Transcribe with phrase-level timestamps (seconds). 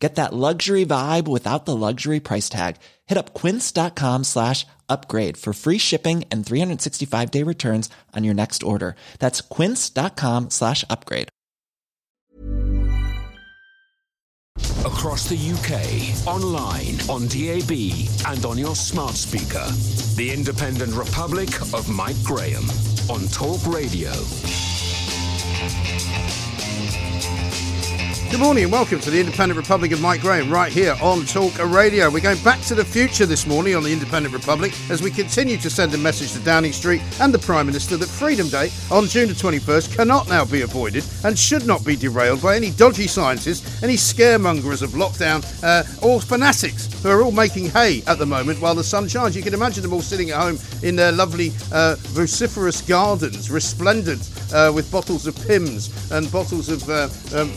[0.00, 2.76] Get that luxury vibe without the luxury price tag.
[3.06, 8.62] Hit up quince.com slash upgrade for free shipping and 365 day returns on your next
[8.62, 8.96] order.
[9.18, 11.28] That's quince.com slash upgrade.
[14.80, 17.70] Across the UK, online, on DAB,
[18.26, 19.66] and on your smart speaker.
[20.16, 22.64] The Independent Republic of Mike Graham
[23.10, 24.10] on Talk Radio.
[28.30, 31.58] Good morning and welcome to the Independent Republic of Mike Graham right here on Talk
[31.58, 32.08] Radio.
[32.08, 35.56] We're going back to the future this morning on the Independent Republic as we continue
[35.56, 39.06] to send a message to Downing Street and the Prime Minister that Freedom Day on
[39.06, 43.08] June the 21st cannot now be avoided and should not be derailed by any dodgy
[43.08, 48.26] scientists, any scaremongers of lockdown, uh, or fanatics who are all making hay at the
[48.26, 49.34] moment while the sun shines.
[49.34, 54.30] You can imagine them all sitting at home in their lovely uh, vociferous gardens, resplendent
[54.54, 57.50] uh, with bottles of Pimm's and bottles of uh, um,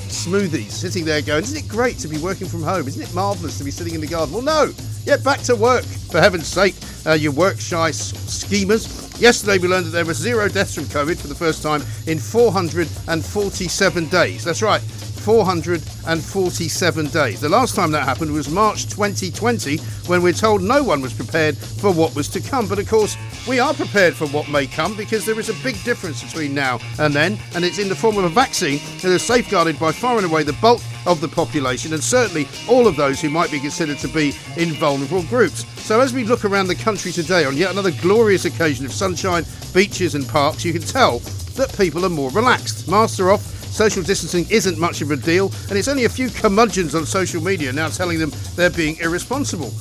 [0.69, 2.87] sitting there going, Isn't it great to be working from home?
[2.87, 4.33] Isn't it marvellous to be sitting in the garden?
[4.33, 4.71] Well, no,
[5.05, 9.19] get back to work, for heaven's sake, uh, you work shy schemers.
[9.19, 12.17] Yesterday, we learned that there were zero deaths from COVID for the first time in
[12.19, 14.43] 447 days.
[14.43, 14.81] That's right.
[15.23, 17.39] 447 days.
[17.39, 21.57] The last time that happened was March 2020 when we're told no one was prepared
[21.57, 22.67] for what was to come.
[22.67, 23.15] But of course,
[23.47, 26.79] we are prepared for what may come because there is a big difference between now
[26.99, 30.17] and then, and it's in the form of a vaccine that is safeguarded by far
[30.17, 33.59] and away the bulk of the population and certainly all of those who might be
[33.59, 35.65] considered to be in vulnerable groups.
[35.81, 39.45] So, as we look around the country today on yet another glorious occasion of sunshine,
[39.73, 41.19] beaches, and parks, you can tell
[41.55, 42.89] that people are more relaxed.
[42.89, 46.29] Masks are off, Social distancing isn't much of a deal, and it's only a few
[46.29, 49.71] curmudgeons on social media now telling them they're being irresponsible.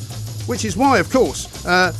[0.46, 1.92] Which is why, of course, uh,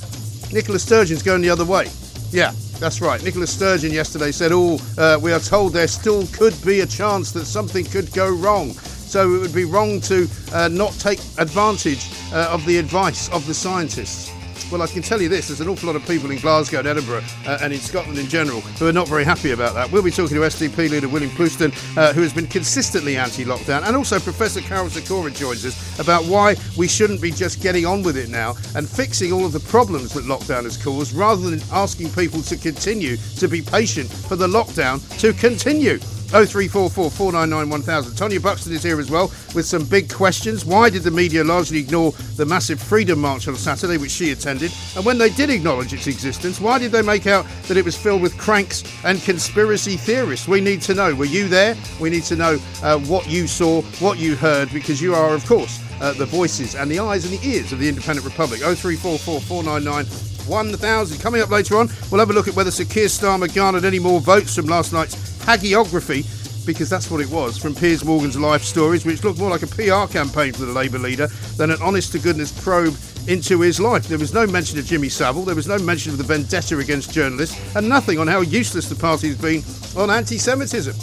[0.54, 1.88] Nicola Sturgeon's going the other way.
[2.31, 3.22] Yeah, that's right.
[3.22, 7.31] Nicola Sturgeon yesterday said, Oh, uh, we are told there still could be a chance
[7.32, 8.70] that something could go wrong.
[8.70, 13.47] So it would be wrong to uh, not take advantage uh, of the advice of
[13.47, 14.31] the scientists.
[14.70, 16.88] Well, I can tell you this there's an awful lot of people in Glasgow and
[16.88, 19.90] Edinburgh uh, and in Scotland in general who are not very happy about that.
[19.90, 23.86] We'll be talking to SDP leader William Clouston, uh, who has been consistently anti lockdown,
[23.86, 28.02] and also Professor Karol Sikora joins us about why we shouldn't be just getting on
[28.02, 31.60] with it now and fixing all of the problems that lockdown has caused rather than
[31.72, 35.98] asking people to continue to be patient for the lockdown to continue.
[36.32, 38.12] 0344 499 1000.
[38.15, 40.65] Tonia Buxton is here as well with some big questions.
[40.65, 44.72] Why did the media largely ignore the massive Freedom March on Saturday, which she attended?
[44.97, 47.98] And when they did acknowledge its existence, why did they make out that it was
[47.98, 50.48] filled with cranks and conspiracy theorists?
[50.48, 51.15] We need to know.
[51.15, 51.76] Were you there?
[52.00, 55.44] We need to know uh, what you saw, what you heard, because you are, of
[55.44, 58.60] course, uh, the voices and the eyes and the ears of the Independent Republic.
[58.60, 60.06] 0344 499
[60.47, 61.20] 1000.
[61.20, 63.99] Coming up later on, we'll have a look at whether Sir Keir Starmer garnered any
[63.99, 66.26] more votes from last night's hagiography,
[66.64, 69.66] because that's what it was, from Piers Morgan's life stories, which looked more like a
[69.66, 71.26] PR campaign for the Labour leader
[71.56, 72.97] than an honest to goodness probe
[73.28, 74.08] into his life.
[74.08, 77.12] There was no mention of Jimmy Savile, there was no mention of the vendetta against
[77.12, 79.62] journalists, and nothing on how useless the party has been
[80.00, 80.94] on anti Semitism.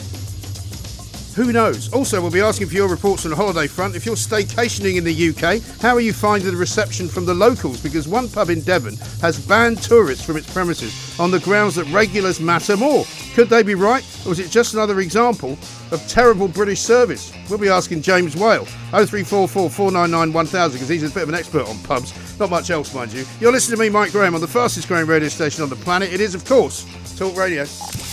[1.36, 1.94] Who knows?
[1.94, 3.96] Also, we'll be asking for your reports on the holiday front.
[3.96, 7.80] If you're staycationing in the UK, how are you finding the reception from the locals?
[7.82, 11.86] Because one pub in Devon has banned tourists from its premises on the grounds that
[11.86, 13.06] regulars matter more.
[13.40, 14.04] Could they be right?
[14.26, 15.58] Or is it just another example
[15.92, 17.32] of terrible British service?
[17.50, 21.66] We'll be asking James Whale, 0344 499 1000, because he's a bit of an expert
[21.66, 22.38] on pubs.
[22.38, 23.24] Not much else, mind you.
[23.40, 26.12] You're listening to me, Mike Graham, on the fastest growing radio station on the planet.
[26.12, 26.86] It is, of course,
[27.18, 27.66] Talk Radio.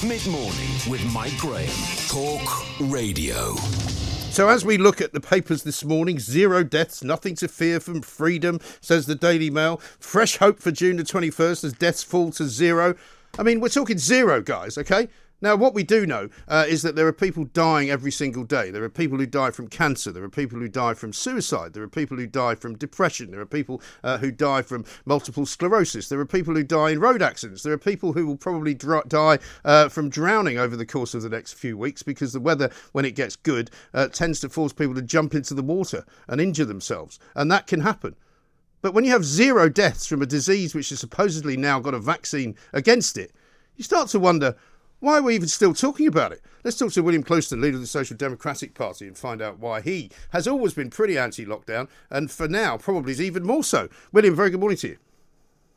[0.07, 1.75] Mid morning with Mike Graham.
[2.07, 3.57] Talk Radio.
[4.31, 8.01] So, as we look at the papers this morning, zero deaths, nothing to fear from
[8.01, 9.79] freedom, says the Daily Mail.
[9.99, 12.95] Fresh hope for June the 21st as deaths fall to zero.
[13.39, 15.09] I mean, we're talking zero, guys, okay?
[15.43, 18.71] Now, what we do know uh, is that there are people dying every single day.
[18.71, 20.11] There are people who die from cancer.
[20.11, 21.75] There are people who die from suicide.
[21.75, 23.31] There are people who die from depression.
[23.31, 26.09] There are people uh, who die from multiple sclerosis.
[26.09, 27.63] There are people who die in road accidents.
[27.63, 31.21] There are people who will probably dr- die uh, from drowning over the course of
[31.21, 34.73] the next few weeks because the weather, when it gets good, uh, tends to force
[34.73, 37.19] people to jump into the water and injure themselves.
[37.35, 38.17] And that can happen.
[38.87, 41.99] But when you have zero deaths from a disease which has supposedly now got a
[41.99, 43.33] vaccine against it,
[43.75, 44.55] you start to wonder
[45.01, 46.41] why are we even still talking about it?
[46.63, 49.81] Let's talk to William Clouston, leader of the Social Democratic Party, and find out why
[49.81, 53.89] he has always been pretty anti lockdown and for now probably is even more so.
[54.13, 54.99] William, very good morning to you.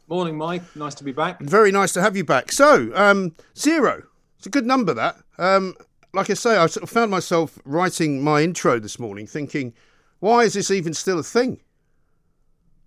[0.07, 0.61] Morning, Mike.
[0.75, 1.41] Nice to be back.
[1.41, 2.51] Very nice to have you back.
[2.51, 4.03] So, um, zero.
[4.38, 5.17] It's a good number, that.
[5.39, 5.73] Um,
[6.13, 9.73] like I say, I sort of found myself writing my intro this morning thinking,
[10.19, 11.61] why is this even still a thing?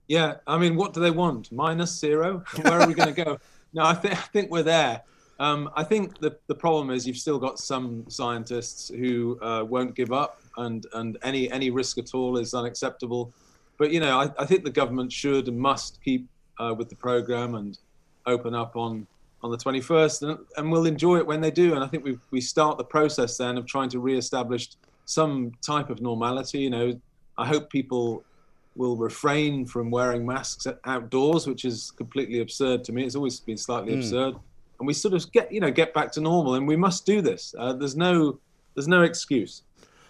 [0.09, 1.53] Yeah, I mean, what do they want?
[1.53, 2.45] Minus zero?
[2.63, 3.39] Where are we going to go?
[3.73, 5.03] No, I, th- I think we're there.
[5.39, 9.95] Um, I think the, the problem is you've still got some scientists who uh, won't
[9.95, 13.33] give up, and, and any any risk at all is unacceptable.
[13.79, 16.29] But you know, I, I think the government should and must keep
[16.59, 17.79] uh, with the program and
[18.27, 19.07] open up on
[19.43, 21.75] on the 21st, and, and we'll enjoy it when they do.
[21.75, 24.71] And I think we we start the process then of trying to re-establish
[25.07, 26.61] some type of normality.
[26.61, 27.01] You know,
[27.37, 28.25] I hope people
[28.75, 33.05] will refrain from wearing masks outdoors, which is completely absurd to me.
[33.05, 33.97] It's always been slightly mm.
[33.97, 34.35] absurd,
[34.79, 37.21] and we sort of get you know get back to normal, and we must do
[37.21, 37.55] this.
[37.59, 38.39] Uh, there's no
[38.75, 39.63] there's no excuse.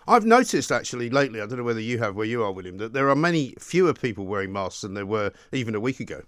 [0.07, 2.93] I've noticed actually lately, I don't know whether you have where you are, William, that
[2.93, 6.23] there are many fewer people wearing masks than there were even a week ago.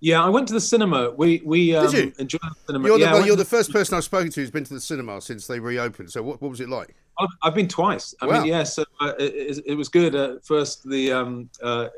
[0.00, 1.10] Yeah, I went to the cinema.
[1.10, 2.12] We we um, Did you?
[2.18, 2.88] enjoyed the cinema.
[2.88, 4.80] You're, yeah, the, well, you're the first person I've spoken to who's been to the
[4.80, 6.12] cinema since they reopened.
[6.12, 6.94] So what, what was it like?
[7.20, 8.14] I've, I've been twice.
[8.20, 8.32] I wow.
[8.38, 10.14] mean, yes, yeah, so, uh, it, it, was good.
[10.14, 11.88] Uh, first, the um, uh,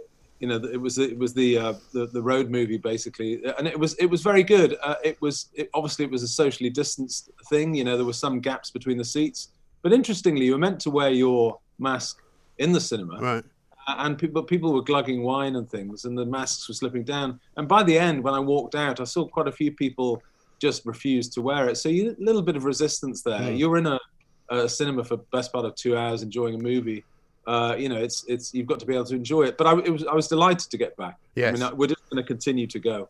[0.41, 3.79] you know, it was it was the, uh, the the road movie basically, and it
[3.79, 4.77] was it was very good.
[4.83, 7.75] Uh, it was it, obviously it was a socially distanced thing.
[7.75, 9.49] You know, there were some gaps between the seats,
[9.83, 12.23] but interestingly, you were meant to wear your mask
[12.59, 13.45] in the cinema, right?
[13.89, 17.39] and people people were glugging wine and things, and the masks were slipping down.
[17.57, 20.23] And by the end, when I walked out, I saw quite a few people
[20.59, 21.77] just refuse to wear it.
[21.77, 23.41] So you, a little bit of resistance there.
[23.41, 23.59] Mm.
[23.59, 23.99] You're in a,
[24.51, 27.05] a, cinema for best part of two hours enjoying a movie.
[27.47, 29.57] Uh, you know, it's it's you've got to be able to enjoy it.
[29.57, 31.19] But I was I was delighted to get back.
[31.35, 31.61] Yes.
[31.61, 33.09] I mean, we're just going to continue to go.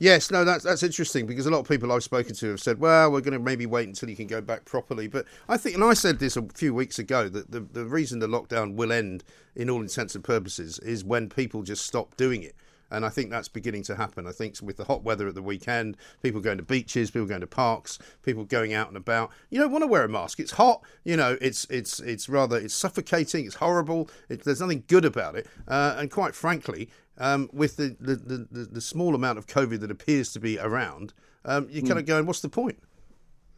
[0.00, 2.80] Yes, no, that's that's interesting because a lot of people I've spoken to have said,
[2.80, 5.74] "Well, we're going to maybe wait until you can go back properly." But I think,
[5.74, 8.92] and I said this a few weeks ago, that the the reason the lockdown will
[8.92, 9.24] end,
[9.54, 12.56] in all intents and purposes, is when people just stop doing it.
[12.90, 14.26] And I think that's beginning to happen.
[14.26, 17.40] I think with the hot weather at the weekend, people going to beaches, people going
[17.40, 19.30] to parks, people going out and about.
[19.50, 20.40] You don't want to wear a mask.
[20.40, 20.82] It's hot.
[21.04, 23.46] You know, it's it's it's rather it's suffocating.
[23.46, 24.10] It's horrible.
[24.28, 25.46] It, there's nothing good about it.
[25.68, 29.90] Uh, and quite frankly, um, with the, the, the, the, small amount of COVID that
[29.90, 31.12] appears to be around,
[31.44, 32.08] um, you're kind of hmm.
[32.08, 32.78] going, what's the point?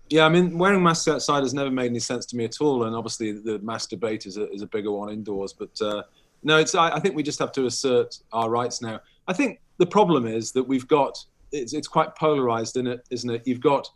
[0.09, 2.85] Yeah, I mean, wearing masks outside has never made any sense to me at all.
[2.85, 5.55] And obviously, the mask debate is a, is a bigger one indoors.
[5.55, 6.03] But uh,
[6.43, 6.75] no, it's.
[6.75, 9.01] I, I, think we just have to assert our rights now.
[9.29, 13.29] I think the problem is that we've got it's, it's quite polarized in it, isn't
[13.29, 13.43] it?
[13.45, 13.89] You've got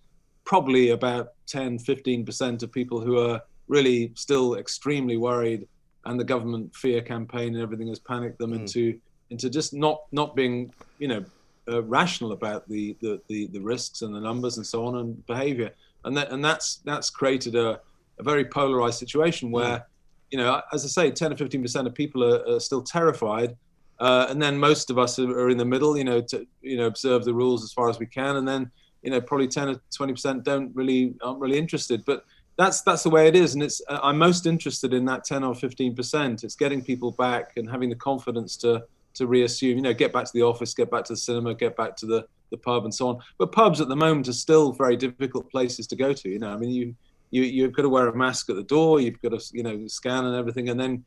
[0.45, 5.67] probably about 10, 15% of people who are really still extremely worried,
[6.05, 8.61] and the government fear campaign and everything has panicked them mm.
[8.61, 8.99] into
[9.31, 11.25] into just not not being you know
[11.69, 15.27] uh, rational about the, the, the the risks and the numbers and so on and
[15.27, 15.73] behavior
[16.05, 17.81] and that and that's that's created a,
[18.21, 19.85] a very polarized situation where
[20.31, 23.57] you know as i say 10 or 15 percent of people are, are still terrified
[23.99, 26.87] uh, and then most of us are, in the middle you know to you know
[26.87, 28.71] observe the rules as far as we can and then
[29.03, 32.25] you know probably 10 or 20 percent don't really aren't really interested but
[32.57, 35.45] that's that's the way it is and it's uh, i'm most interested in that 10
[35.45, 38.83] or 15 percent it's getting people back and having the confidence to
[39.17, 41.77] to reassume, you know, get back to the office, get back to the cinema, get
[41.77, 43.19] back to the, the pub and so on.
[43.39, 46.29] But pubs at the moment are still very difficult places to go to.
[46.29, 46.95] You know, I mean, you,
[47.31, 49.87] you, you've got to wear a mask at the door, you've got to, you know,
[49.87, 50.69] scan and everything.
[50.69, 51.05] And then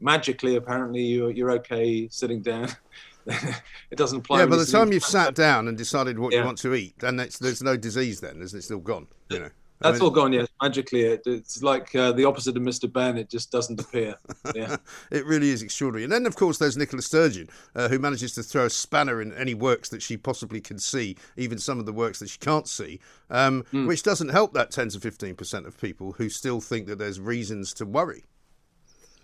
[0.00, 2.68] magically, apparently, you're, you're okay sitting down.
[3.26, 4.40] it doesn't apply.
[4.40, 6.40] Yeah, by the time you've sat down and decided what yeah.
[6.40, 8.62] you want to eat, then there's no disease then, isn't it?
[8.62, 9.50] still gone, you know.
[9.80, 10.48] That's I mean, all gone, yes.
[10.60, 12.92] Magically, it, it's like uh, the opposite of Mr.
[12.92, 13.16] Benn.
[13.16, 14.16] It just doesn't appear.
[14.54, 14.76] Yeah,
[15.12, 16.02] it really is extraordinary.
[16.02, 19.32] And then, of course, there's Nicola Sturgeon, uh, who manages to throw a spanner in
[19.34, 22.66] any works that she possibly can see, even some of the works that she can't
[22.66, 22.98] see,
[23.30, 23.86] um, mm.
[23.86, 27.20] which doesn't help that 10 to 15 percent of people who still think that there's
[27.20, 28.24] reasons to worry.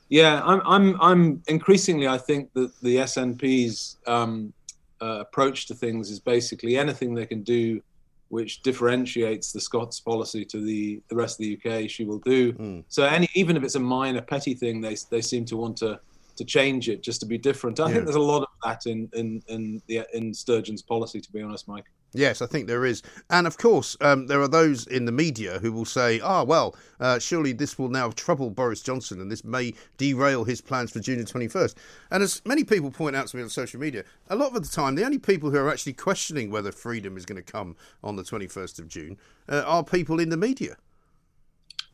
[0.08, 2.06] Yeah, I'm, I'm, I'm increasingly.
[2.06, 4.52] I think that the SNP's um,
[5.00, 7.82] uh, approach to things is basically anything they can do
[8.28, 12.52] which differentiates the Scots policy to the, the rest of the UK, she will do.
[12.54, 12.84] Mm.
[12.88, 16.00] So any even if it's a minor petty thing, they they seem to want to
[16.36, 17.78] to change it just to be different.
[17.78, 17.92] I yeah.
[17.92, 21.42] think there's a lot of that in in in the in Sturgeon's policy, to be
[21.42, 21.84] honest, Mike.
[22.14, 23.02] Yes, I think there is.
[23.28, 26.44] And of course, um, there are those in the media who will say, ah, oh,
[26.44, 30.92] well, uh, surely this will now trouble Boris Johnson and this may derail his plans
[30.92, 31.74] for June 21st.
[32.12, 34.68] And as many people point out to me on social media, a lot of the
[34.68, 38.14] time, the only people who are actually questioning whether freedom is going to come on
[38.14, 39.18] the 21st of June
[39.48, 40.76] uh, are people in the media.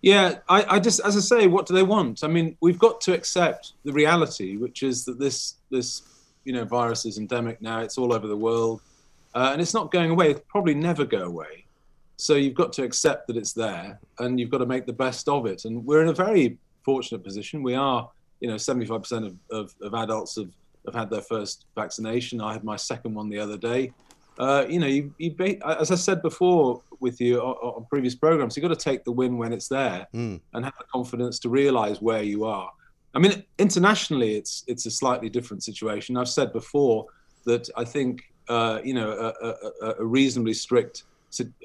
[0.02, 2.24] Yeah, I, I just, as I say, what do they want?
[2.24, 6.02] I mean, we've got to accept the reality, which is that this, this,
[6.44, 7.80] you know, virus is endemic now.
[7.80, 8.80] It's all over the world
[9.34, 10.30] uh, and it's not going away.
[10.30, 11.64] It'll probably never go away.
[12.16, 15.28] So you've got to accept that it's there, and you've got to make the best
[15.28, 15.64] of it.
[15.64, 17.62] And we're in a very fortunate position.
[17.62, 18.10] We are,
[18.40, 20.50] you know, 75% of, of, of adults have,
[20.86, 22.40] have had their first vaccination.
[22.40, 23.92] I had my second one the other day.
[24.38, 25.34] uh, you know, you, you
[25.66, 29.12] as I said before with you on, on previous programs, you've got to take the
[29.12, 30.40] win when it's there mm.
[30.52, 32.70] and have the confidence to realize where you are.
[33.14, 36.16] I mean, internationally, it's it's a slightly different situation.
[36.16, 37.06] I've said before
[37.44, 41.04] that I think uh, you know a, a, a reasonably strict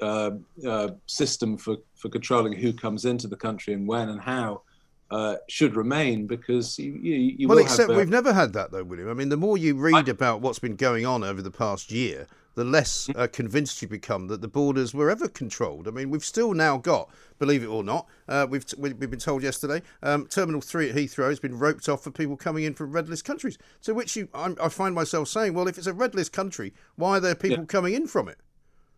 [0.00, 0.30] uh,
[0.66, 4.62] uh, system for for controlling who comes into the country and when and how
[5.10, 8.70] uh, should remain because you, you, you well, except have, uh, we've never had that
[8.70, 9.08] though, William.
[9.08, 11.92] I mean, the more you read I, about what's been going on over the past
[11.92, 15.86] year, the less uh, convinced you become that the borders were ever controlled.
[15.86, 19.42] I mean, we've still now got, believe it or not, uh, we've we've been told
[19.42, 22.92] yesterday, um, Terminal Three at Heathrow has been roped off for people coming in from
[22.92, 23.58] red list countries.
[23.82, 26.72] To which you, I'm, i find myself saying, well, if it's a red list country,
[26.96, 27.64] why are there people yeah.
[27.66, 28.38] coming in from it?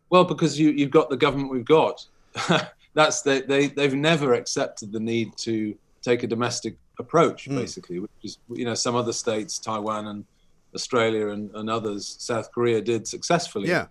[0.08, 2.06] Well, because you you've got the government we've got.
[2.94, 7.56] That's they they they've never accepted the need to take a domestic approach, mm.
[7.56, 10.24] basically, which is you know some other states, Taiwan and
[10.78, 13.68] Australia and, and others, South Korea did successfully.
[13.68, 13.86] Yeah.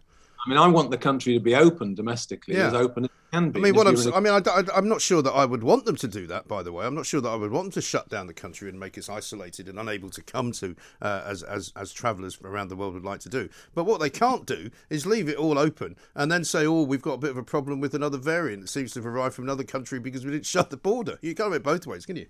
[0.46, 2.68] I mean, I want the country to be open domestically, yeah.
[2.68, 3.60] as open as it can be.
[3.60, 4.16] I mean, what I'm, a...
[4.16, 6.48] I mean, I, am not sure that I would want them to do that.
[6.48, 8.34] By the way, I'm not sure that I would want them to shut down the
[8.34, 12.40] country and make us isolated and unable to come to uh, as as as travellers
[12.44, 13.50] around the world would like to do.
[13.76, 17.02] But what they can't do is leave it all open and then say, "Oh, we've
[17.02, 19.44] got a bit of a problem with another variant that seems to have arrived from
[19.44, 22.16] another country because we didn't shut the border." You can't have it both ways, can
[22.16, 22.28] you?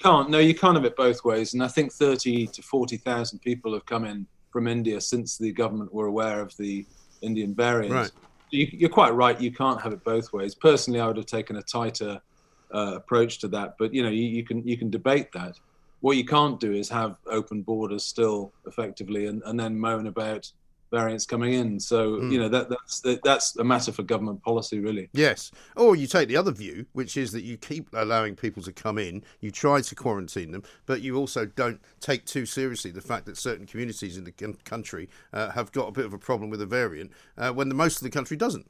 [0.00, 0.30] You can't.
[0.30, 1.52] No, you can't have it both ways.
[1.52, 5.92] And I think 30 to 40,000 people have come in from India since the government
[5.92, 6.86] were aware of the
[7.20, 7.94] Indian variant.
[7.94, 8.10] Right.
[8.50, 9.38] You, are quite right.
[9.38, 10.54] You can't have it both ways.
[10.54, 12.20] Personally, I would have taken a tighter
[12.74, 13.76] uh, approach to that.
[13.78, 15.58] But you know, you, you, can you can debate that.
[16.00, 20.50] What you can't do is have open borders still effectively, and, and then moan about
[20.90, 21.78] variants coming in.
[21.78, 22.32] So mm.
[22.32, 25.08] you know that that's that's a matter for government policy, really.
[25.12, 25.50] Yes.
[25.76, 28.98] Or you take the other view, which is that you keep allowing people to come
[28.98, 33.26] in, you try to quarantine them, but you also don't take too seriously the fact
[33.26, 34.32] that certain communities in the
[34.64, 37.74] country uh, have got a bit of a problem with a variant uh, when the
[37.74, 38.66] most of the country doesn't.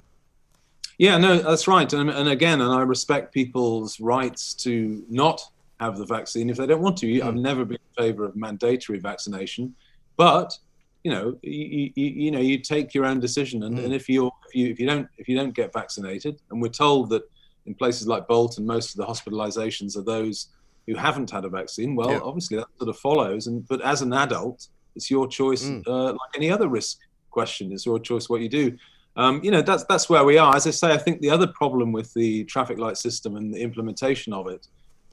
[0.99, 1.91] Yeah, no, that's right.
[1.93, 5.41] And, and again, and I respect people's rights to not
[5.81, 7.07] have the vaccine if they don't want to.
[7.07, 7.23] Mm.
[7.23, 9.75] I've never been in favour of mandatory vaccination,
[10.17, 10.59] but
[11.03, 13.85] you know, you, you, you, know, you take your own decision, and, mm.
[13.85, 16.69] and if you if you if you don't if you don't get vaccinated, and we're
[16.69, 17.23] told that
[17.67, 20.49] in places like Bolton, most of the hospitalizations are those
[20.87, 21.95] who haven't had a vaccine.
[21.95, 22.21] Well, yeah.
[22.23, 25.87] obviously that sort of follows, and but as an adult, it's your choice, mm.
[25.87, 26.99] uh, like any other risk
[27.31, 27.73] question.
[27.73, 28.77] It's your choice what you do.
[29.17, 30.55] Um, you know, that's that's where we are.
[30.55, 33.61] As I say, I think the other problem with the traffic light system and the
[33.61, 34.67] implementation of it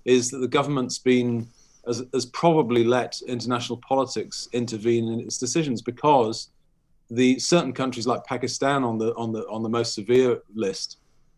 [0.06, 1.48] is that the government's been
[1.88, 6.50] has, has probably let international politics intervene in its decisions because
[7.10, 10.98] the certain countries like Pakistan on the on the on the most severe list,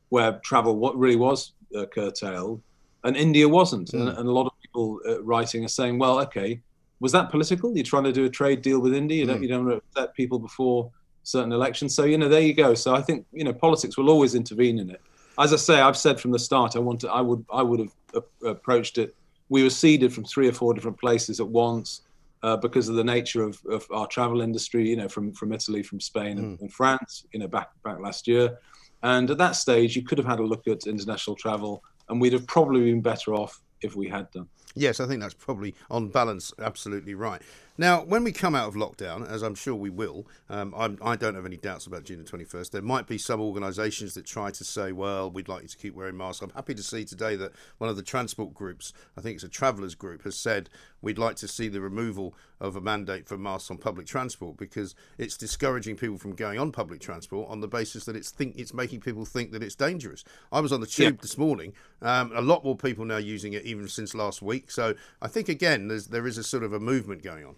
[0.09, 2.61] where travel what really was uh, curtailed,
[3.03, 3.99] and India wasn't, mm.
[3.99, 6.59] and, and, a lot of people uh, writing are saying, well, okay,
[6.99, 7.75] was that political?
[7.75, 9.19] You're trying to do a trade deal with India.
[9.19, 9.43] You don't mm.
[9.43, 10.91] you don't upset people before
[11.23, 11.93] certain elections.
[11.93, 12.73] So you know there you go.
[12.73, 15.01] So I think you know politics will always intervene in it.
[15.37, 17.79] As I say, I've said from the start, I want to, I would I would
[17.79, 19.15] have uh, approached it
[19.49, 22.01] we were seeded from three or four different places at once
[22.43, 25.83] uh, because of the nature of, of, our travel industry, you know, from, from Italy,
[25.83, 26.39] from Spain mm.
[26.39, 28.57] and, and, France, you know, back, back last year.
[29.03, 32.33] And at that stage, you could have had a look at international travel and we'd
[32.33, 34.47] have probably been better off if we had done.
[34.75, 37.41] Yes, I think that's probably on balance absolutely right.
[37.79, 41.15] Now, when we come out of lockdown, as I'm sure we will, um, I'm, I
[41.15, 42.71] do not have any doubts about June the 21st.
[42.71, 45.95] There might be some organisations that try to say, well, we'd like you to keep
[45.95, 46.41] wearing masks.
[46.41, 49.49] I'm happy to see today that one of the transport groups, I think it's a
[49.49, 50.69] travellers group, has said
[51.01, 54.93] we'd like to see the removal of a mandate for masks on public transport because
[55.17, 58.73] it's discouraging people from going on public transport on the basis that it's think it's
[58.73, 60.25] making people think that it's dangerous.
[60.51, 61.21] I was on the tube yeah.
[61.21, 61.71] this morning.
[62.01, 64.58] Um, a lot more people now using it even since last week.
[64.67, 67.55] So I think again, there's there is a sort of a movement going on.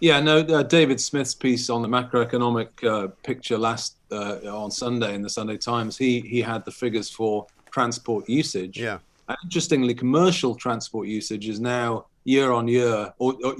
[0.00, 5.14] Yeah, no, uh, David Smith's piece on the macroeconomic uh, picture last uh, on Sunday
[5.14, 8.78] in the Sunday Times, he he had the figures for transport usage.
[8.78, 8.98] Yeah.
[9.28, 13.54] And interestingly, commercial transport usage is now year on year, or, or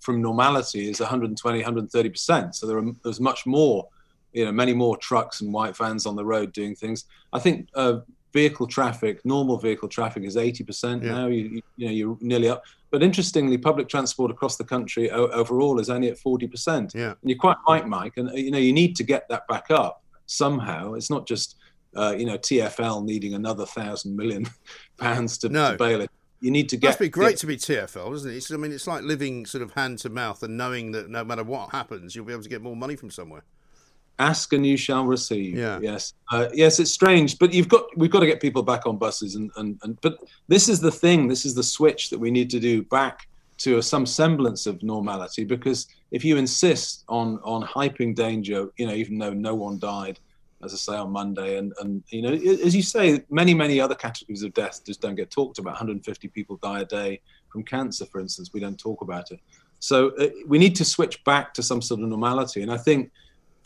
[0.00, 2.54] from normality, is 120, 130 percent.
[2.56, 3.88] So there are, there's much more,
[4.32, 7.04] you know, many more trucks and white vans on the road doing things.
[7.32, 8.00] I think uh,
[8.36, 11.12] vehicle traffic, normal vehicle traffic, is 80 percent yeah.
[11.12, 11.26] now.
[11.26, 12.62] You, you know, you're nearly up.
[12.90, 16.94] But interestingly, public transport across the country o- overall is only at 40%.
[16.94, 17.06] Yeah.
[17.06, 18.14] And you're quite right, Mike.
[18.16, 20.94] And, you know, you need to get that back up somehow.
[20.94, 21.56] It's not just,
[21.96, 24.46] uh, you know, TFL needing another thousand million
[24.98, 25.72] pounds to, no.
[25.72, 26.10] to bail it.
[26.40, 26.88] You need to get.
[26.88, 28.36] It must be great to be TFL, doesn't it?
[28.36, 31.24] It's, I mean, it's like living sort of hand to mouth and knowing that no
[31.24, 33.44] matter what happens, you'll be able to get more money from somewhere
[34.18, 38.10] ask and you shall receive yeah yes uh, yes it's strange but you've got we've
[38.10, 40.18] got to get people back on buses and, and and but
[40.48, 43.80] this is the thing this is the switch that we need to do back to
[43.80, 49.18] some semblance of normality because if you insist on on hyping danger, you know, even
[49.18, 50.20] though no one died,
[50.62, 53.94] as I say on Monday, and and you know, as you say, many many other
[53.94, 55.72] categories of death just don't get talked about.
[55.72, 58.50] 150 people die a day from cancer, for instance.
[58.52, 59.40] We don't talk about it.
[59.78, 63.10] So uh, we need to switch back to some sort of normality, and I think.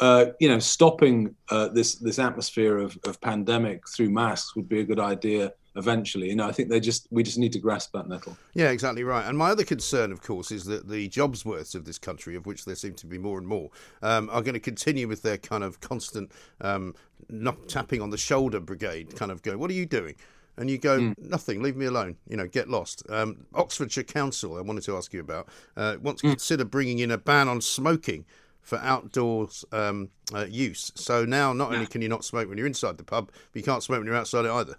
[0.00, 4.80] Uh, you know, stopping uh, this this atmosphere of, of pandemic through masks would be
[4.80, 6.28] a good idea eventually.
[6.28, 8.36] You know, I think they just we just need to grasp that nettle.
[8.54, 9.26] Yeah, exactly right.
[9.26, 12.46] And my other concern, of course, is that the jobs worths of this country, of
[12.46, 13.70] which there seem to be more and more,
[14.02, 16.94] um, are going to continue with their kind of constant um,
[17.28, 20.14] not tapping on the shoulder brigade, kind of going, "What are you doing?"
[20.56, 21.14] And you go, mm.
[21.18, 23.02] nothing, leave me alone, you know, get lost.
[23.08, 26.32] Um, Oxfordshire Council, I wanted to ask you about, uh, wants to mm.
[26.32, 28.26] consider bringing in a ban on smoking
[28.70, 30.92] for outdoors um, uh, use.
[30.94, 33.64] So now, not only can you not smoke when you're inside the pub, but you
[33.64, 34.76] can't smoke when you're outside it either.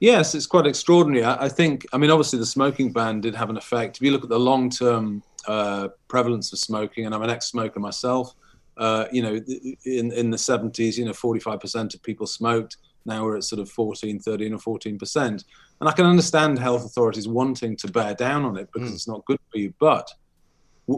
[0.00, 1.22] Yes, it's quite extraordinary.
[1.22, 3.98] I, I, think, I mean, obviously the smoking ban did have an effect.
[3.98, 7.48] If you look at the long term uh, prevalence of smoking, and I'm an ex
[7.48, 8.34] smoker myself,
[8.78, 9.34] uh, you know,
[9.84, 12.78] in, in the 70s, you know, 45% of people smoked.
[13.04, 15.18] Now we're at sort of 14, 13 or 14%.
[15.26, 15.44] And
[15.82, 18.94] I can understand health authorities wanting to bear down on it because mm.
[18.94, 19.74] it's not good for you.
[19.78, 20.10] But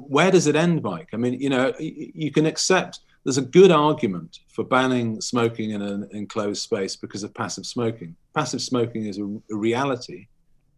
[0.00, 1.08] where does it end, Mike?
[1.12, 5.82] I mean, you know, you can accept there's a good argument for banning smoking in
[5.82, 8.16] an enclosed space because of passive smoking.
[8.34, 10.26] Passive smoking is a, a reality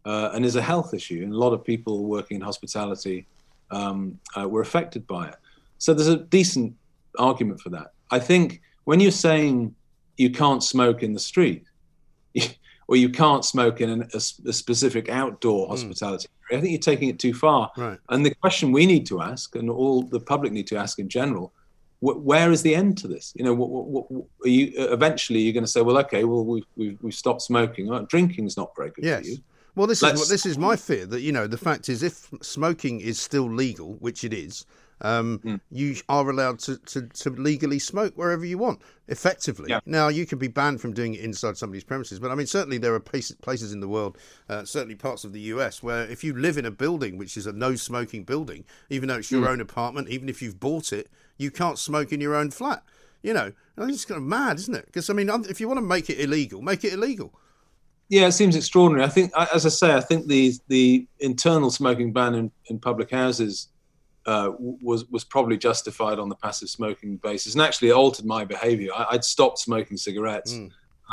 [0.05, 3.25] uh, and is a health issue, and a lot of people working in hospitality
[3.71, 5.35] um, uh, were affected by it.
[5.77, 6.75] So there's a decent
[7.17, 7.93] argument for that.
[8.11, 9.73] I think when you're saying
[10.17, 11.65] you can't smoke in the street,
[12.87, 15.71] or you can't smoke in an, a, a, specific outdoor hmm.
[15.71, 16.51] hospitality mm.
[16.51, 17.71] area, I think you're taking it too far.
[17.75, 17.99] Right.
[18.09, 21.09] And the question we need to ask, and all the public need to ask in
[21.09, 21.51] general,
[22.01, 23.33] where is the end to this?
[23.35, 26.45] You know, what, what, what, are you eventually you're going to say, well, okay, well,
[26.45, 27.87] we've we've, we've stopped smoking.
[27.87, 29.21] Well, drinking's not very good yes.
[29.21, 29.37] for you.
[29.75, 32.29] Well, this Let's, is this is my fear that you know the fact is if
[32.41, 34.65] smoking is still legal, which it is,
[35.01, 35.59] um, mm.
[35.71, 39.69] you are allowed to, to, to, legally smoke wherever you want, effectively.
[39.69, 39.79] Yeah.
[39.85, 42.77] Now, you can be banned from doing it inside somebody's premises, but I mean, certainly
[42.77, 44.17] there are places in the world,
[44.49, 47.45] uh, certainly parts of the US, where if you live in a building which is
[47.45, 49.49] a no smoking building, even though it's your mm.
[49.49, 52.83] own apartment, even if you've bought it, you can't smoke in your own flat.
[53.21, 54.85] You know, it's kind of mad, isn't it?
[54.85, 57.33] Because I mean, if you want to make it illegal, make it illegal.
[58.07, 59.03] Yeah, it seems extraordinary.
[59.03, 63.09] I think, as I say, I think the the internal smoking ban in, in public
[63.09, 63.69] houses
[64.25, 68.91] uh, was was probably justified on the passive smoking basis, and actually altered my behaviour.
[68.95, 70.53] I, would stopped smoking cigarettes.
[70.53, 70.71] Mm.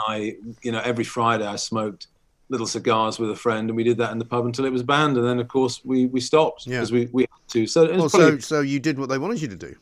[0.08, 2.06] I, you know, every Friday I smoked
[2.48, 4.82] little cigars with a friend, and we did that in the pub until it was
[4.82, 7.00] banned, and then of course we we stopped because yeah.
[7.00, 7.66] we we had to.
[7.66, 9.74] So, well, probably, so so you did what they wanted you to do.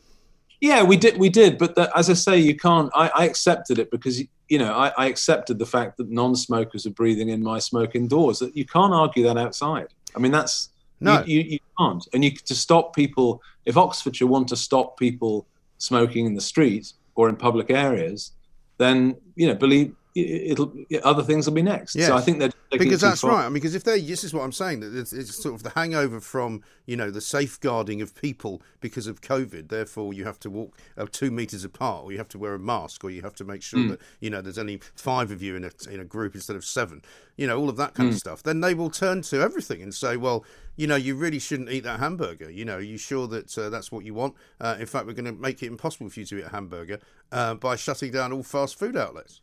[0.61, 1.19] Yeah, we did.
[1.19, 2.90] We did, but the, as I say, you can't.
[2.95, 6.90] I, I accepted it because you know I, I, accepted the fact that non-smokers are
[6.90, 8.40] breathing in my smoke indoors.
[8.40, 9.88] That you can't argue that outside.
[10.14, 10.69] I mean, that's
[11.00, 12.06] no, you, you, you can't.
[12.12, 13.42] And you to stop people.
[13.64, 15.46] If Oxfordshire want to stop people
[15.78, 18.32] smoking in the street or in public areas,
[18.78, 21.94] then you know, believe it'll other things will be next.
[21.94, 22.09] Yes.
[22.09, 23.44] So I think that because that's right.
[23.44, 25.62] I mean, because if they this is what I'm saying that it's, it's, sort of
[25.62, 29.68] the hangover from you know the safeguarding of people because of COVID.
[29.68, 32.59] Therefore, you have to walk uh, two meters apart, or you have to wear a
[32.59, 33.90] mask, or you have to make sure mm.
[33.90, 36.64] that you know there's only five of you in a in a group instead of
[36.64, 37.03] seven.
[37.37, 38.12] You know all of that kind mm.
[38.12, 38.42] of stuff.
[38.42, 40.44] Then they will turn to everything and say, well,
[40.77, 42.51] you know, you really shouldn't eat that hamburger.
[42.51, 44.35] You know, are you sure that uh, that's what you want?
[44.61, 46.99] Uh, in fact, we're going to make it impossible for you to eat a hamburger
[47.33, 49.42] uh, by shutting down all fast food outlets.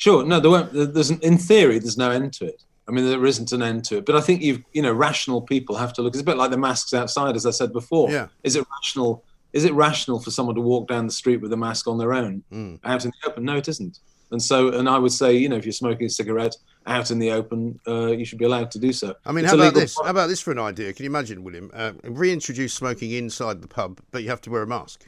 [0.00, 0.24] Sure.
[0.24, 0.72] No, there won't.
[0.72, 2.62] There's an, in theory, there's no end to it.
[2.88, 4.06] I mean, there isn't an end to it.
[4.06, 6.14] But I think you've, you know, rational people have to look.
[6.14, 8.10] It's a bit like the masks outside, as I said before.
[8.10, 8.28] Yeah.
[8.42, 9.22] Is it rational?
[9.52, 12.14] Is it rational for someone to walk down the street with a mask on their
[12.14, 12.80] own mm.
[12.82, 13.44] out in the open?
[13.44, 13.98] No, it isn't.
[14.30, 17.18] And so, and I would say, you know, if you're smoking a cigarette out in
[17.18, 19.14] the open, uh, you should be allowed to do so.
[19.26, 19.98] I mean, it's how about this?
[20.02, 20.94] How about this for an idea?
[20.94, 24.62] Can you imagine, William, uh, reintroduce smoking inside the pub, but you have to wear
[24.62, 25.06] a mask?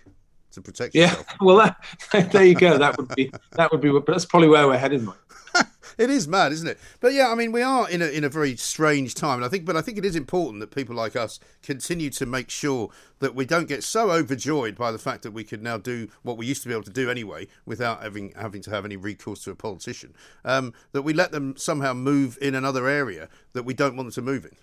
[0.53, 1.27] To protect yeah, yourself.
[1.41, 2.79] well, that, there you go.
[2.79, 3.93] That would be that would be.
[4.07, 5.17] That's probably where we're headed, Mike.
[5.99, 6.79] it is mad, isn't it?
[7.01, 9.49] But yeah, I mean, we are in a in a very strange time, and I
[9.49, 12.91] think, but I think it is important that people like us continue to make sure
[13.21, 16.37] that we don't get so overjoyed by the fact that we could now do what
[16.37, 19.45] we used to be able to do anyway, without having having to have any recourse
[19.45, 20.15] to a politician.
[20.45, 24.25] Um, that we let them somehow move in another area that we don't want them
[24.25, 24.57] to move in.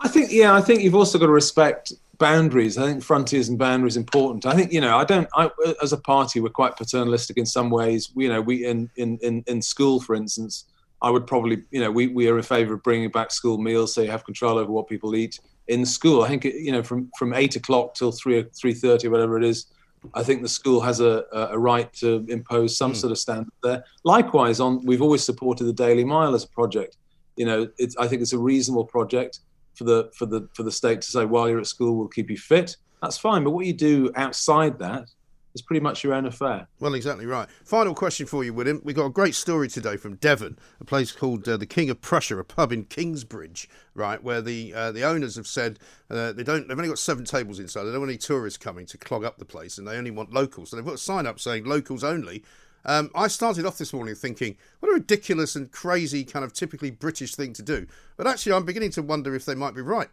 [0.00, 2.76] I think, yeah, I think you've also got to respect boundaries.
[2.76, 4.46] I think frontiers and boundaries important.
[4.46, 5.28] I think you know, I don't.
[5.34, 5.50] I,
[5.82, 8.10] as a party, we're quite paternalistic in some ways.
[8.16, 10.64] You know, we in in in, in school, for instance,
[11.00, 13.94] I would probably, you know, we, we are in favour of bringing back school meals,
[13.94, 16.22] so you have control over what people eat in school.
[16.22, 19.66] I think you know, from from eight o'clock till three three thirty, whatever it is.
[20.14, 22.96] I think the school has a, a right to impose some mm.
[22.96, 23.82] sort of standard there.
[24.04, 26.96] Likewise, on we've always supported the Daily Mile as a project.
[27.36, 29.40] You know, it's, I think it's a reasonable project
[29.78, 32.28] for the for the for the state to say while you're at school we'll keep
[32.28, 32.76] you fit.
[33.00, 35.08] That's fine, but what you do outside that
[35.54, 36.66] is pretty much your own affair.
[36.80, 37.48] Well, exactly right.
[37.64, 38.80] Final question for you, William.
[38.84, 42.00] We've got a great story today from Devon, a place called uh, the King of
[42.00, 45.78] Prussia, a pub in Kingsbridge, right, where the uh, the owners have said
[46.10, 46.66] uh, they don't.
[46.66, 47.84] They've only got seven tables inside.
[47.84, 50.32] They don't want any tourists coming to clog up the place, and they only want
[50.32, 50.70] locals.
[50.70, 52.42] So they've got a sign up saying locals only.
[52.88, 56.90] Um, I started off this morning thinking, what a ridiculous and crazy kind of typically
[56.90, 57.86] British thing to do.
[58.16, 60.08] But actually, I'm beginning to wonder if they might be right.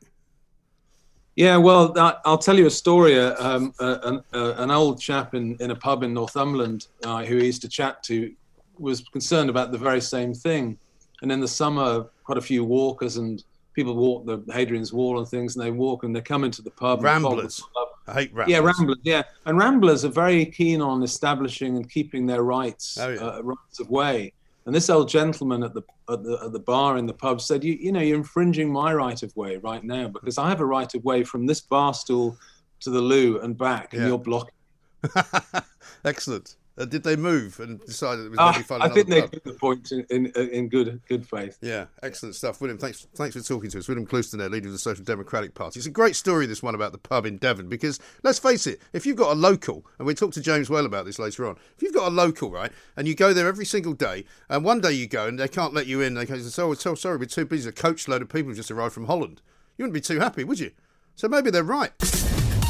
[1.37, 1.93] Yeah, well,
[2.25, 3.17] I'll tell you a story.
[3.17, 7.23] Uh, um, uh, an, uh, an, old chap in, in a pub in Northumberland uh,
[7.23, 8.33] who he used to chat to
[8.77, 10.77] was concerned about the very same thing.
[11.21, 13.41] And in the summer, quite a few walkers and
[13.73, 16.71] people walk the Hadrian's Wall and things, and they walk and they come into the
[16.71, 17.03] pub.
[17.03, 17.57] Ramblers.
[17.57, 18.51] The I hate ramblers.
[18.51, 18.97] Yeah, ramblers.
[19.03, 23.19] Yeah, and ramblers are very keen on establishing and keeping their rights, oh, yeah.
[23.19, 24.31] uh, rights of way.
[24.65, 27.63] And this old gentleman at the, at the at the bar in the pub said,
[27.63, 30.65] "You you know you're infringing my right of way right now because I have a
[30.65, 32.37] right of way from this bar stool
[32.81, 34.07] to the loo and back, and yeah.
[34.09, 34.53] you're blocking."
[36.05, 36.55] Excellent.
[36.77, 38.81] Uh, did they move and decide it was uh, maybe fun?
[38.81, 41.57] I think they took the point in, in, in good good faith.
[41.61, 42.77] Yeah, excellent stuff, William.
[42.77, 45.79] Thanks thanks for talking to us, William Clouston, there, leader of the Social Democratic Party.
[45.79, 48.81] It's a great story this one about the pub in Devon because let's face it,
[48.91, 51.55] if you've got a local, and we'll talk to James Whale about this later on,
[51.77, 54.81] if you've got a local right, and you go there every single day, and one
[54.81, 57.25] day you go and they can't let you in, they say, "Oh, so sorry, we're
[57.25, 59.41] too busy." A coach load of people just arrived from Holland.
[59.77, 60.71] You wouldn't be too happy, would you?
[61.15, 61.93] So maybe they're right.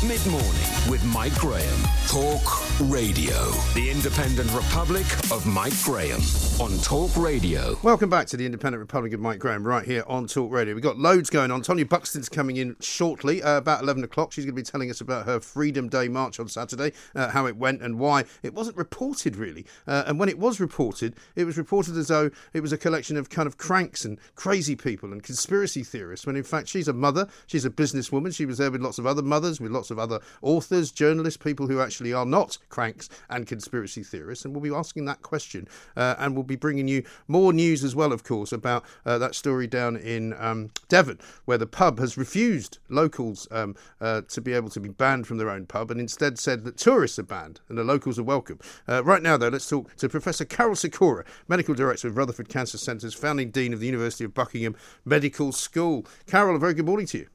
[0.07, 0.51] Mid morning
[0.87, 1.79] with Mike Graham.
[2.07, 3.49] Talk Radio.
[3.73, 6.21] The Independent Republic of Mike Graham
[6.61, 7.77] on Talk Radio.
[7.81, 10.75] Welcome back to the Independent Republic of Mike Graham right here on Talk Radio.
[10.75, 11.61] We've got loads going on.
[11.63, 14.31] Tonia Buxton's coming in shortly, uh, about 11 o'clock.
[14.31, 17.47] She's going to be telling us about her Freedom Day march on Saturday, uh, how
[17.47, 18.25] it went and why.
[18.43, 19.65] It wasn't reported really.
[19.87, 23.17] Uh, and when it was reported, it was reported as though it was a collection
[23.17, 26.93] of kind of cranks and crazy people and conspiracy theorists, when in fact she's a
[26.93, 28.33] mother, she's a businesswoman.
[28.33, 31.67] She was there with lots of other mothers, with lots of other authors, journalists, people
[31.67, 34.45] who actually are not cranks and conspiracy theorists.
[34.45, 35.67] And we'll be asking that question.
[35.95, 39.35] Uh, and we'll be bringing you more news as well, of course, about uh, that
[39.35, 44.53] story down in um, Devon, where the pub has refused locals um, uh, to be
[44.53, 47.61] able to be banned from their own pub and instead said that tourists are banned
[47.69, 48.59] and the locals are welcome.
[48.87, 52.77] Uh, right now, though, let's talk to Professor Karol Sikora, Medical Director of Rutherford Cancer
[52.77, 56.05] Centres, founding Dean of the University of Buckingham Medical School.
[56.27, 57.27] Karol, a very good morning to you.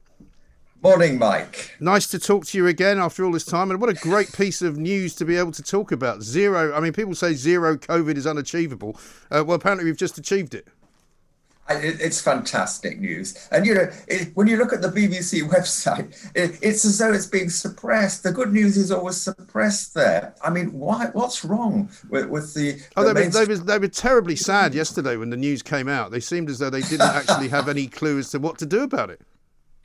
[0.83, 1.75] Morning, Mike.
[1.79, 3.69] Nice to talk to you again after all this time.
[3.69, 6.23] And what a great piece of news to be able to talk about.
[6.23, 8.97] Zero, I mean, people say zero COVID is unachievable.
[9.29, 10.67] Uh, well, apparently we've just achieved it.
[11.69, 13.47] It's fantastic news.
[13.51, 17.13] And, you know, it, when you look at the BBC website, it, it's as though
[17.13, 18.23] it's being suppressed.
[18.23, 20.33] The good news is always suppressed there.
[20.43, 21.09] I mean, why?
[21.13, 22.71] what's wrong with, with the.
[22.71, 25.87] the oh, they, were, they, were, they were terribly sad yesterday when the news came
[25.87, 26.09] out.
[26.09, 28.81] They seemed as though they didn't actually have any clue as to what to do
[28.81, 29.21] about it.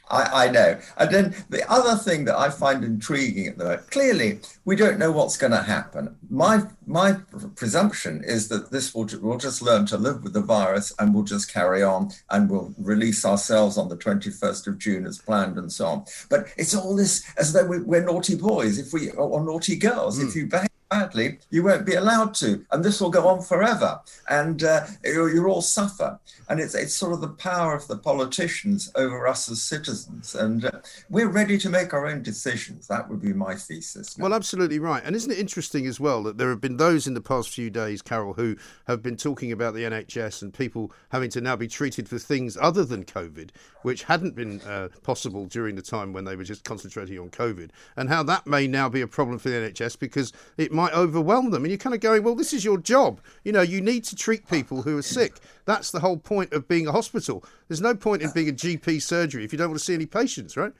[0.08, 0.78] I, I, know.
[0.96, 4.98] And then the other thing that I find intriguing at the moment, clearly we don't
[4.98, 6.16] know what's going to happen.
[6.30, 7.16] My my
[7.56, 11.24] presumption is that this will we'll just learn to live with the virus and we'll
[11.24, 15.72] just carry on and we'll release ourselves on the 21st of June as planned and
[15.72, 16.04] so on.
[16.30, 20.20] But it's all this as though we, are naughty boys if we or naughty girls
[20.20, 20.28] mm.
[20.28, 24.00] if you behave badly, you won't be allowed to, and this will go on forever,
[24.28, 26.18] and uh, you, you all suffer.
[26.48, 30.64] And it's it's sort of the power of the politicians over us as citizens, and
[30.64, 30.70] uh,
[31.10, 32.86] we're ready to make our own decisions.
[32.86, 34.16] That would be my thesis.
[34.16, 34.24] Now.
[34.24, 35.02] Well, absolutely right.
[35.04, 37.70] And isn't it interesting as well that there have been those in the past few
[37.70, 38.56] days, Karol, who
[38.86, 42.56] have been talking about the NHS and people having to now be treated for things
[42.60, 43.50] other than COVID,
[43.82, 47.70] which hadn't been uh, possible during the time when they were just concentrating on COVID,
[47.96, 51.50] and how that may now be a problem for the NHS because it might overwhelm
[51.50, 51.64] them.
[51.64, 53.20] And you're kind of going, well, this is your job.
[53.42, 55.40] You know, you need to treat people who are sick.
[55.64, 57.44] That's the whole point of being a hospital.
[57.68, 60.06] There's no point in being a GP surgery if you don't want to see any
[60.06, 60.72] patients, right?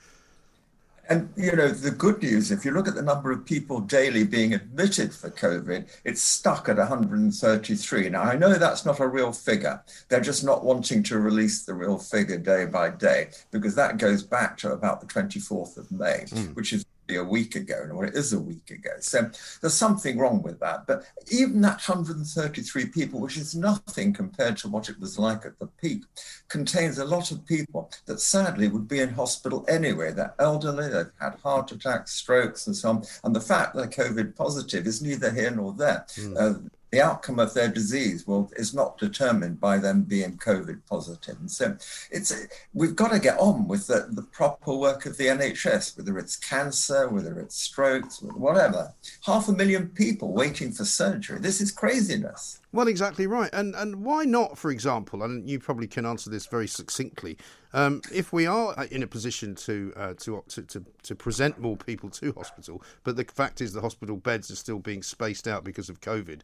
[1.09, 4.25] And you know the good news, if you look at the number of people daily
[4.25, 8.09] being admitted for COVID, it's stuck at 133.
[8.09, 9.83] Now I know that's not a real figure.
[10.09, 14.25] They're just not wanting to release the real figure day by day because that goes
[14.25, 16.55] back to about the 24th of May, mm.
[16.57, 18.91] which is a week ago, or it is a week ago.
[19.01, 20.87] So there's something wrong with that.
[20.87, 25.59] But even that 133 people, which is nothing compared to what it was like at
[25.59, 26.05] the peak,
[26.49, 30.13] contains a lot of people that sadly would be in hospital anyway.
[30.13, 33.05] They're elderly, they've had heart attacks, strokes, and so on.
[33.25, 36.07] And the fact they're COVID positive is neither here nor there.
[36.17, 36.37] Mm.
[36.37, 36.59] Uh,
[36.97, 41.39] the outcome of their disease will is not determined by them being COVID positive.
[41.39, 41.77] And so
[42.11, 42.33] it's
[42.73, 46.37] we've got to get on with the, the proper work of the NHS, whether it's
[46.37, 48.95] cancer, whether it's strokes, whatever.
[49.27, 51.39] Half a million people waiting for surgery.
[51.39, 52.61] This is craziness.
[52.73, 53.51] Well, exactly right.
[53.53, 57.37] And and why not, for example, and you probably can answer this very succinctly,
[57.77, 61.77] um, if we are in a position to, uh, to, to, to, to present more
[61.77, 65.63] people to hospital, but the fact is the hospital beds are still being spaced out
[65.63, 66.41] because of COVID,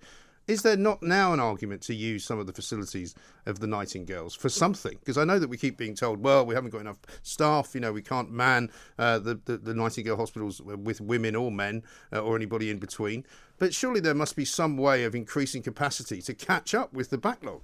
[0.49, 3.15] is there not now an argument to use some of the facilities
[3.47, 4.97] of the Nightingales for something?
[4.99, 7.81] Because I know that we keep being told, well, we haven't got enough staff, you
[7.81, 12.21] know, we can't man uh, the, the, the, Nightingale hospitals with women or men uh,
[12.21, 13.25] or anybody in between.
[13.59, 17.19] But surely there must be some way of increasing capacity to catch up with the
[17.19, 17.63] backlog.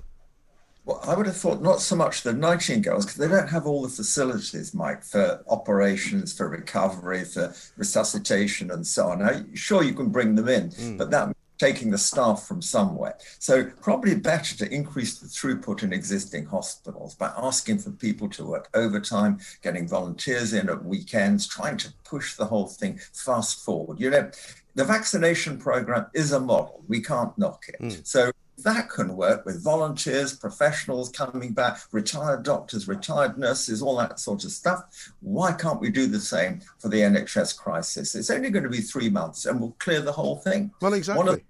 [0.85, 3.83] Well, I would have thought not so much the Nightingales, because they don't have all
[3.83, 9.19] the facilities, Mike, for operations, for recovery, for resuscitation, and so on.
[9.19, 10.97] Now, sure, you can bring them in, mm.
[10.97, 13.17] but that taking the staff from somewhere.
[13.39, 18.45] So probably better to increase the throughput in existing hospitals by asking for people to
[18.45, 24.01] work overtime, getting volunteers in at weekends, trying to push the whole thing fast forward.
[24.01, 24.31] You know,
[24.79, 26.85] the vaccination program is a model.
[26.87, 27.83] We can't knock it.
[27.83, 28.07] Mm.
[28.07, 34.21] So that can work with volunteers, professionals coming back, retired doctors, retired nurses, all that
[34.21, 35.13] sort of stuff.
[35.21, 38.15] Why can't we do the same for the NHS crisis?
[38.15, 40.71] It's only going to be three months and we'll clear the whole thing.
[40.81, 41.43] Well, exactly.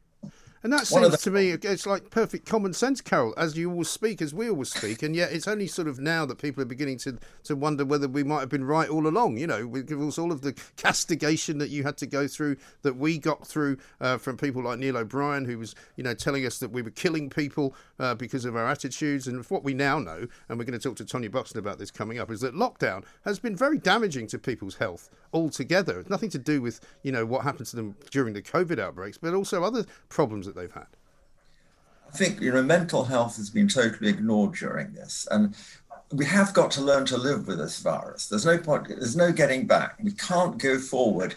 [0.62, 3.88] And that seems the, to me, it's like perfect common sense, Karol, as you always
[3.88, 5.02] speak, as we always speak.
[5.02, 8.08] And yet it's only sort of now that people are beginning to, to wonder whether
[8.08, 9.36] we might have been right all along.
[9.36, 13.18] You know, with all of the castigation that you had to go through, that we
[13.18, 16.72] got through uh, from people like Neil O'Brien, who was, you know, telling us that
[16.72, 19.28] we were killing people uh, because of our attitudes.
[19.28, 21.92] And what we now know, and we're going to talk to Tonia Buxton about this
[21.92, 26.00] coming up, is that lockdown has been very damaging to people's health altogether.
[26.00, 29.18] It's nothing to do with, you know, what happened to them during the COVID outbreaks,
[29.18, 30.86] but also other problems that they've had?
[32.08, 35.54] I think you know mental health has been totally ignored during this, and
[36.12, 38.28] we have got to learn to live with this virus.
[38.28, 38.88] There's no point.
[38.88, 39.98] There's no getting back.
[40.02, 41.34] We can't go forward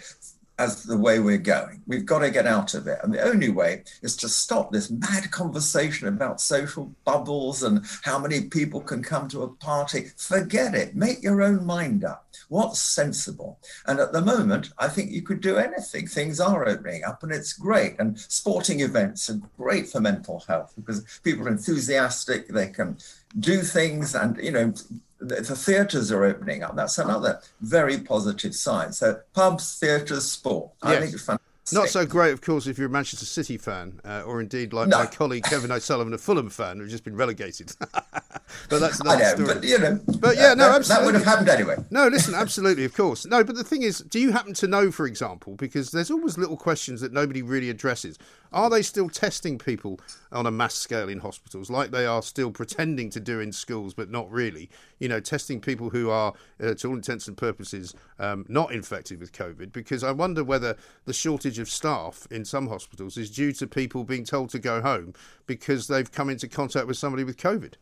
[0.62, 1.82] as the way we're going.
[1.88, 3.00] We've got to get out of it.
[3.02, 8.20] And the only way is to stop this mad conversation about social bubbles and how
[8.20, 10.12] many people can come to a party.
[10.18, 10.96] Forget it.
[10.96, 12.28] Make your own mind up.
[12.50, 13.60] What's sensible?
[13.88, 16.06] And at the moment, I think you could do anything.
[16.06, 17.96] Things are opening up and it's great.
[17.98, 22.50] And sporting events are great for mental health because people are enthusiastic.
[22.50, 22.98] They can
[23.40, 24.74] do things and, you know,
[25.22, 26.76] the theatres are opening up.
[26.76, 28.92] That's another very positive sign.
[28.92, 30.72] So pubs, theatres, sport.
[30.84, 30.92] Yes.
[30.92, 31.41] I think it's fantastic.
[31.74, 34.88] Not so great, of course, if you're a Manchester City fan, uh, or indeed like
[34.88, 35.00] no.
[35.00, 37.74] my colleague Kevin O'Sullivan, a Fulham fan, who's just been relegated.
[37.82, 39.54] but that's another know, story.
[39.54, 40.86] But you know, but yeah, no, that, absolutely.
[40.88, 41.76] that would have happened anyway.
[41.90, 43.26] No, listen, absolutely, of course.
[43.26, 46.38] No, but the thing is, do you happen to know, for example, because there's always
[46.38, 48.18] little questions that nobody really addresses.
[48.54, 50.00] Are they still testing people
[50.32, 53.94] on a mass scale in hospitals, like they are still pretending to do in schools,
[53.94, 54.70] but not really?
[55.00, 59.22] You know, testing people who are, uh, to all intents and purposes, um, not infected
[59.22, 59.72] with COVID.
[59.72, 64.04] Because I wonder whether the shortage of staff in some hospitals is due to people
[64.04, 65.14] being told to go home
[65.46, 67.76] because they've come into contact with somebody with COVID.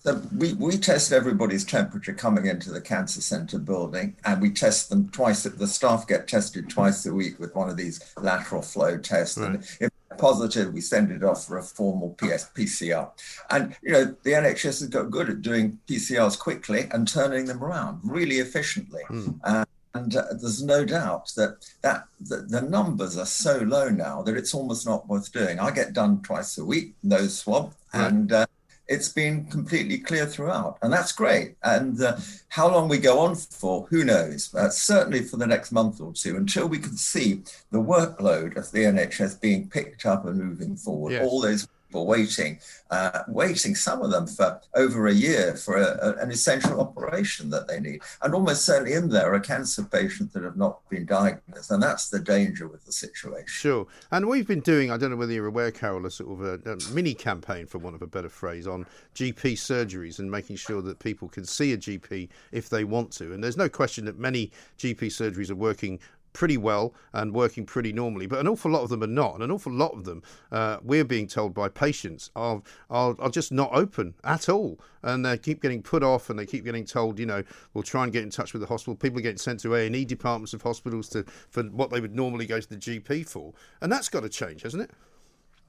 [0.00, 4.90] So we, we test everybody's temperature coming into the cancer center building, and we test
[4.90, 5.44] them twice.
[5.44, 9.38] The staff get tested twice a week with one of these lateral flow tests.
[9.38, 9.52] Right.
[9.52, 13.10] And if positive, we send it off for a formal PS, PCR.
[13.50, 17.62] And, you know, the NHS has got good at doing PCRs quickly and turning them
[17.62, 19.02] around really efficiently.
[19.08, 19.40] Mm.
[19.44, 24.22] Uh, and uh, there's no doubt that that the, the, numbers are so low now
[24.22, 25.60] that it's almost not worth doing.
[25.60, 28.08] I get done twice a week, nose swab, right.
[28.08, 28.46] and uh,
[28.88, 31.56] it's been completely clear throughout, and that's great.
[31.62, 32.16] And uh,
[32.48, 34.54] how long we go on for, who knows?
[34.54, 38.70] Uh, certainly for the next month or two, until we can see the workload of
[38.72, 41.12] the NHS being picked up and moving forward.
[41.12, 41.26] Yes.
[41.26, 42.58] All those people waiting,
[42.90, 47.50] uh, waiting, some of them for over a year for a, a, an essential operation
[47.50, 48.02] that they need.
[48.22, 51.70] And almost certainly in there are cancer patients that have not been diagnosed.
[51.70, 53.46] And that's the danger with the situation.
[53.46, 53.86] Sure.
[54.10, 56.72] And we've been doing, I don't know whether you're aware, Karol, a sort of a,
[56.72, 60.82] a mini campaign, for want of a better phrase, on GP surgeries and making sure
[60.82, 63.32] that people can see a GP if they want to.
[63.32, 66.00] And there's no question that many GP surgeries are working
[66.34, 69.34] pretty well and working pretty normally, but an awful lot of them are not.
[69.34, 73.30] And an awful lot of them, uh, we're being told by patients, are, are, are
[73.30, 74.78] just not open at all.
[75.02, 77.42] And they keep getting put off and they keep getting told, you know,
[77.72, 78.94] we'll try and get in touch with the hospital.
[78.94, 82.46] People are getting sent to A&E departments of hospitals to for what they would normally
[82.46, 83.54] go to the GP for.
[83.80, 84.90] And that's got to change, hasn't it?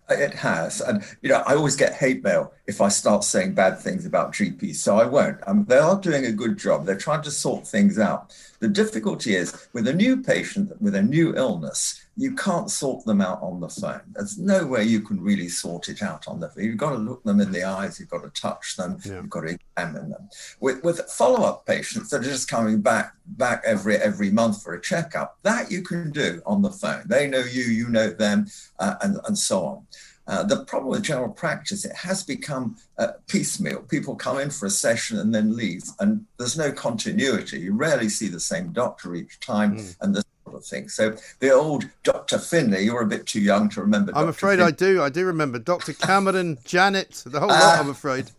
[0.07, 0.81] It has.
[0.81, 4.33] And, you know, I always get hate mail if I start saying bad things about
[4.33, 4.75] GPs.
[4.75, 5.39] So I won't.
[5.47, 6.85] Um, they are doing a good job.
[6.85, 8.31] They're trying to sort things out.
[8.65, 13.21] The difficulty is with a new patient with a new illness, you can't sort them
[13.21, 14.01] out on the phone.
[14.13, 16.63] There's no way you can really sort it out on the phone.
[16.63, 19.17] You've got to look them in the eyes, you've got to touch them, yeah.
[19.17, 20.27] you've got to examine them.
[20.61, 24.81] With, with follow-up patients that are just coming back back every every month for a
[24.81, 27.03] checkup, that you can do on the phone.
[27.05, 28.47] They know you, you know them,
[28.79, 29.85] uh, and, and so on.
[30.27, 33.81] Uh, the problem with general practice, it has become uh, piecemeal.
[33.83, 37.59] People come in for a session and then leave, and there's no continuity.
[37.59, 39.95] You rarely see the same doctor each time, mm.
[40.01, 40.89] and this sort of thing.
[40.89, 42.39] So the old Dr.
[42.39, 44.11] Finlay, you're a bit too young to remember.
[44.15, 44.29] I'm Dr.
[44.29, 45.01] afraid I do.
[45.01, 45.93] I do remember Dr.
[45.93, 47.79] Cameron, Janet, the whole lot.
[47.79, 48.31] I'm afraid.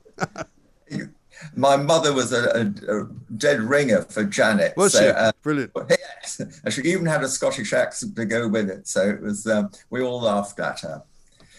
[1.55, 4.77] my mother was a, a, a, dead ringer for Janet.
[4.77, 5.09] Was so, she?
[5.09, 5.72] Uh, Brilliant.
[5.88, 8.88] Yes, and she even had a Scottish accent to go with it.
[8.88, 9.46] So it was.
[9.46, 11.05] Um, we all laughed at her.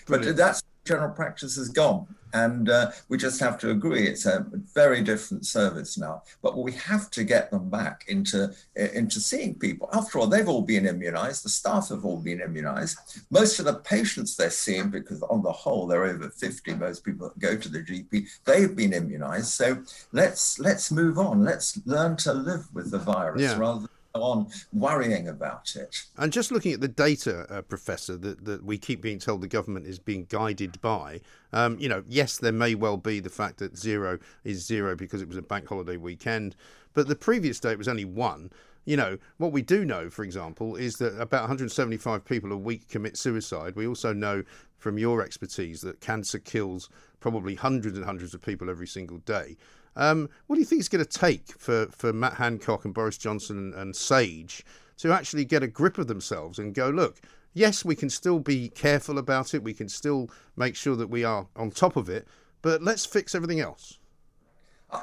[0.08, 0.38] Brilliant.
[0.38, 2.08] But that's general practice has gone.
[2.34, 6.24] And uh, we just have to agree it's a very different service now.
[6.41, 9.89] But we have to get them back into, into seeing people.
[9.93, 12.98] After all, they've all been immunized, the staff have all been immunized.
[13.32, 17.30] Most of the patients they're seeing, because on the whole, they're over 50, most people
[17.30, 19.48] that go to the GP, they've been immunized.
[19.48, 21.43] So let's let's move on.
[21.43, 23.58] Let's learn to live with the virus yeah.
[23.58, 23.89] rather than
[24.22, 26.04] on worrying about it.
[26.18, 29.48] And just looking at the data, uh, Professor, that, that we keep being told the
[29.48, 31.22] government is being guided by,
[31.54, 35.22] um, you know, yes, there may well be the fact that zero is zero because
[35.22, 36.56] it was a bank holiday weekend,
[36.94, 38.52] but the previous day it was only one.
[38.86, 42.88] You know, what we do know, for example, is that about 175 people a week
[42.88, 43.76] commit suicide.
[43.76, 44.44] We also know
[44.78, 49.58] from your expertise that cancer kills probably hundreds and hundreds of people every single day.
[49.98, 53.18] Um, what do you think it's going to take for, for Matt Hancock and Boris
[53.18, 54.64] Johnson and, and Sage
[54.98, 57.20] to actually get a grip of themselves and go, look,
[57.54, 61.24] yes, we can still be careful about it, we can still make sure that we
[61.24, 62.28] are on top of it,
[62.62, 63.98] but let's fix everything else?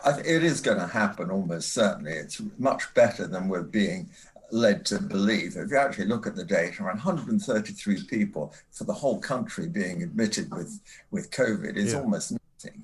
[0.07, 2.13] It is going to happen almost certainly.
[2.13, 4.09] It's much better than we're being
[4.51, 5.57] led to believe.
[5.57, 10.03] If you actually look at the data, around 133 people for the whole country being
[10.03, 10.81] admitted with,
[11.11, 11.99] with COVID is yeah.
[11.99, 12.33] almost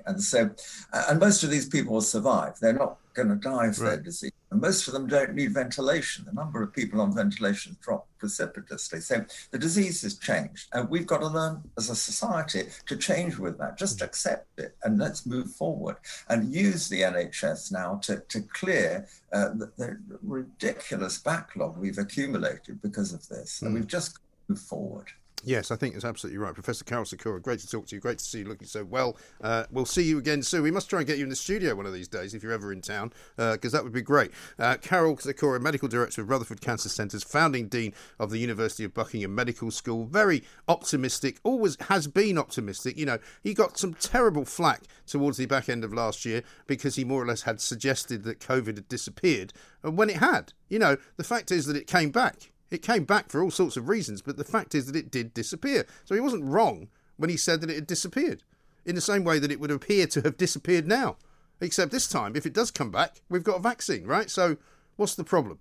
[0.06, 0.50] and so,
[0.92, 2.58] and most of these people will survive.
[2.60, 3.88] They're not going to die of right.
[3.90, 4.32] their disease.
[4.50, 6.24] And most of them don't need ventilation.
[6.24, 9.00] The number of people on ventilation dropped precipitously.
[9.00, 10.68] So the disease has changed.
[10.72, 13.78] And we've got to learn as a society to change with that.
[13.78, 15.96] Just accept it and let's move forward
[16.28, 22.82] and use the NHS now to, to clear uh, the, the, ridiculous backlog we've accumulated
[22.82, 23.60] because of this.
[23.60, 23.66] Mm.
[23.66, 25.06] And we've just moved forward.
[25.42, 26.52] Yes, I think it's absolutely right.
[26.52, 28.00] Professor Karol Sikora, great to talk to you.
[28.00, 29.16] Great to see you looking so well.
[29.40, 30.62] Uh, we'll see you again soon.
[30.62, 32.52] We must try and get you in the studio one of these days if you're
[32.52, 34.32] ever in town, because uh, that would be great.
[34.58, 38.92] Uh, Karol Sikora, Medical Director of Rutherford Cancer Centres, founding Dean of the University of
[38.92, 40.04] Buckingham Medical School.
[40.04, 42.98] Very optimistic, always has been optimistic.
[42.98, 46.96] You know, he got some terrible flack towards the back end of last year because
[46.96, 49.54] he more or less had suggested that COVID had disappeared.
[49.82, 52.50] And when it had, you know, the fact is that it came back.
[52.70, 55.34] It came back for all sorts of reasons, but the fact is that it did
[55.34, 55.86] disappear.
[56.04, 58.42] So he wasn't wrong when he said that it had disappeared,
[58.84, 61.16] in the same way that it would appear to have disappeared now.
[61.60, 64.30] Except this time, if it does come back, we've got a vaccine, right?
[64.30, 64.56] So
[64.96, 65.58] what's the problem?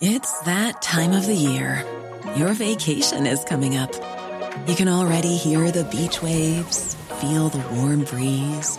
[0.00, 1.84] It's that time of the year.
[2.36, 3.94] Your vacation is coming up.
[4.66, 8.78] You can already hear the beach waves, feel the warm breeze,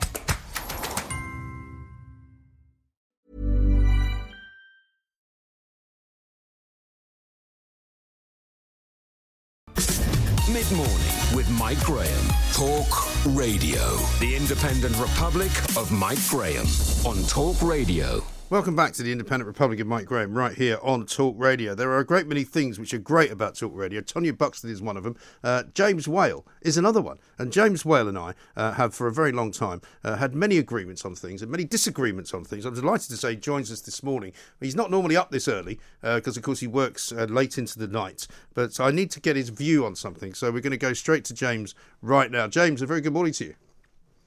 [10.73, 12.25] Morning with Mike Graham.
[12.53, 12.87] Talk
[13.35, 13.97] Radio.
[14.21, 16.65] The Independent Republic of Mike Graham
[17.05, 18.23] on Talk Radio.
[18.51, 21.73] Welcome back to the Independent Republic of Mike Graham, right here on Talk Radio.
[21.73, 24.01] There are a great many things which are great about Talk Radio.
[24.01, 25.15] Tonia Buxton is one of them.
[25.41, 27.17] Uh, James Whale is another one.
[27.37, 30.57] And James Whale and I uh, have, for a very long time, uh, had many
[30.57, 32.65] agreements on things and many disagreements on things.
[32.65, 34.33] I'm delighted to say he joins us this morning.
[34.59, 37.79] He's not normally up this early because, uh, of course, he works uh, late into
[37.79, 38.27] the night.
[38.53, 40.33] But I need to get his view on something.
[40.33, 42.49] So we're going to go straight to James right now.
[42.49, 43.55] James, a very good morning to you.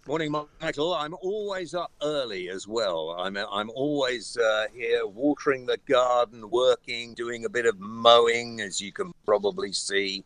[0.07, 0.93] Morning, Michael.
[0.93, 3.17] I'm always up early as well.
[3.19, 8.83] I'm I'm always uh, here watering the garden, working, doing a bit of mowing, as
[8.83, 10.23] you can probably see,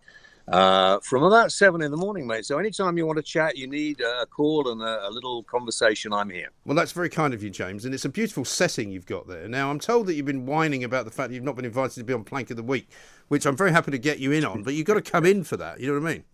[0.48, 2.44] uh, from about seven in the morning, mate.
[2.44, 6.12] So anytime you want to chat, you need a call and a, a, little conversation.
[6.12, 6.48] I'm here.
[6.64, 9.46] Well, that's very kind of you, James, and it's a beautiful setting you've got there.
[9.46, 11.94] Now, I'm told that you've been whining about the fact that you've not been invited
[11.94, 12.88] to be on Plank of the Week,
[13.28, 15.44] which I'm very happy to get you in on, but you've got to come in
[15.44, 15.78] for that.
[15.78, 16.24] You know what I mean?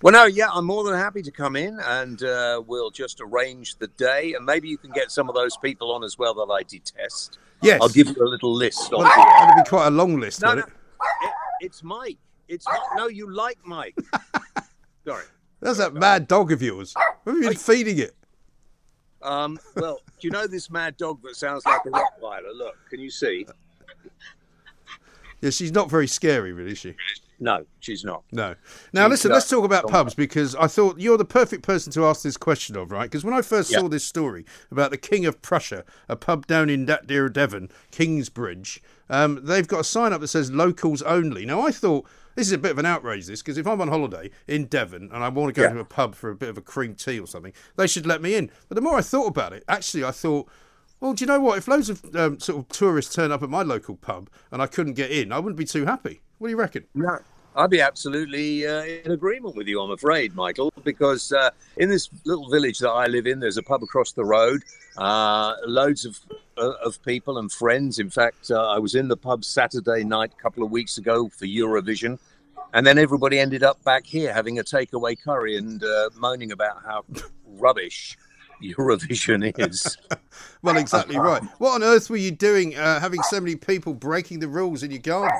[0.00, 3.76] Well, no, yeah, I'm more than happy to come in and uh, we'll just arrange
[3.76, 4.34] the day.
[4.34, 7.38] And maybe you can get some of those people on as well that I detest.
[7.62, 7.80] Yes.
[7.82, 8.92] I'll give you a little list.
[8.92, 10.66] Well, that'll be quite a long list, no, no, it?
[10.66, 11.30] it?
[11.60, 12.18] It's Mike.
[12.46, 12.64] It's
[12.96, 13.96] No, you like Mike.
[15.04, 15.24] Sorry.
[15.60, 16.94] That's that mad dog of yours.
[17.26, 18.14] Have you been feeding it?
[19.20, 22.54] Um, well, do you know this mad dog that sounds like a Rottweiler?
[22.54, 23.46] Look, can you see?
[25.40, 26.94] Yeah, she's not very scary, really, is she?
[27.40, 28.24] No, she's not.
[28.32, 28.56] No.
[28.92, 32.22] Now, listen, let's talk about pubs because I thought you're the perfect person to ask
[32.22, 33.04] this question of, right?
[33.08, 33.78] Because when I first Yeah.
[33.78, 37.70] saw this story about the King of Prussia, a pub down in that dear Devon,
[37.92, 41.46] Kingsbridge, um, they've got a sign up that says locals only.
[41.46, 43.88] Now, I thought this is a bit of an outrage, this, because if I'm on
[43.88, 45.74] holiday in Devon and I want to go Yeah.
[45.74, 48.20] to a pub for a bit of a cream tea or something, they should let
[48.20, 48.50] me in.
[48.68, 50.48] But the more I thought about it, actually, I thought,
[51.00, 51.58] well, do you know what?
[51.58, 54.66] If loads of um, sort of tourists turn up at my local pub and I
[54.66, 56.20] couldn't get in, I wouldn't be too happy.
[56.38, 56.84] What do you reckon?
[56.94, 57.18] No.
[57.56, 62.08] I'd be absolutely uh, in agreement with you, I'm afraid, Michael, because uh, in this
[62.24, 64.62] little village that I live in, there's a pub across the road,
[64.96, 66.20] uh, loads of
[66.56, 67.98] uh, of people and friends.
[67.98, 71.28] In fact, uh, I was in the pub Saturday night a couple of weeks ago
[71.30, 72.20] for Eurovision,
[72.74, 76.82] and then everybody ended up back here having a takeaway curry and uh, moaning about
[76.84, 77.04] how
[77.44, 78.16] rubbish
[78.62, 79.96] Eurovision is.
[80.60, 81.42] Well, exactly right.
[81.58, 84.90] What on earth were you doing uh, having so many people breaking the rules in
[84.90, 85.38] your garden?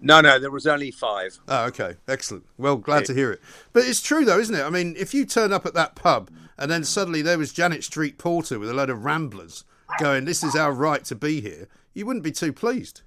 [0.00, 1.38] No, no, there was only five.
[1.48, 1.96] Oh, okay.
[2.08, 2.44] Excellent.
[2.58, 3.40] Well, glad to hear it.
[3.72, 4.62] But it's true, though, isn't it?
[4.62, 7.84] I mean, if you turn up at that pub and then suddenly there was Janet
[7.84, 9.64] Street Porter with a load of ramblers
[9.98, 13.02] going, this is our right to be here, you wouldn't be too pleased.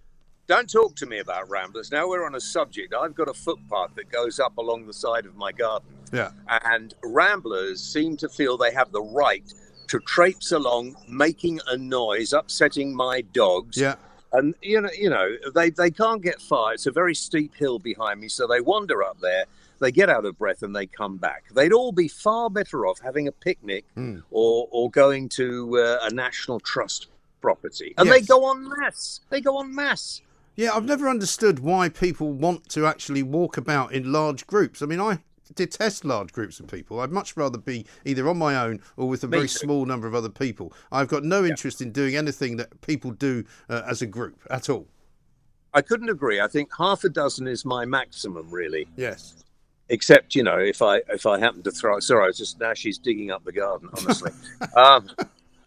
[0.46, 1.90] Don't talk to me about ramblers.
[1.92, 2.94] Now we're on a subject.
[2.94, 5.88] I've got a footpath that goes up along the side of my garden.
[6.12, 6.32] Yeah.
[6.48, 9.52] and ramblers seem to feel they have the right
[9.88, 13.96] to traipse along making a noise upsetting my dogs Yeah.
[14.34, 16.74] And you know you know they they can't get far.
[16.74, 19.46] It's a very steep hill behind me so they wander up there.
[19.80, 21.44] They get out of breath and they come back.
[21.54, 24.20] They'd all be far better off having a picnic Hmm.
[24.32, 27.08] or or going to uh, a national trust
[27.42, 27.94] property.
[27.98, 30.22] And they go on mass they go on mass
[30.56, 34.82] Yeah, I've never understood why people want to actually walk about in large groups.
[34.82, 35.20] I mean, I
[35.56, 37.00] detest large groups of people.
[37.00, 39.58] I'd much rather be either on my own or with a Me very too.
[39.60, 40.74] small number of other people.
[40.92, 44.70] I've got no interest in doing anything that people do uh, as a group at
[44.70, 44.88] all.
[45.74, 49.44] i couldn't agree i think half a dozen is my maximum really Yes.
[49.90, 52.74] except you know if i if i happen to throw sorry i was just now
[52.76, 54.32] she's digging up the garden honestly
[54.78, 55.10] um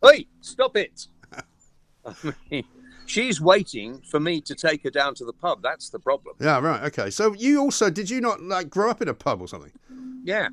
[0.03, 1.09] hey stop it
[2.07, 2.15] I
[2.51, 2.65] mean,
[3.07, 6.59] she's waiting for me to take her down to the pub that's the problem Yeah,
[6.61, 6.83] right.
[6.85, 7.11] Okay.
[7.11, 9.73] So you also did you not like grow up in a pub or something?
[10.25, 10.49] yeah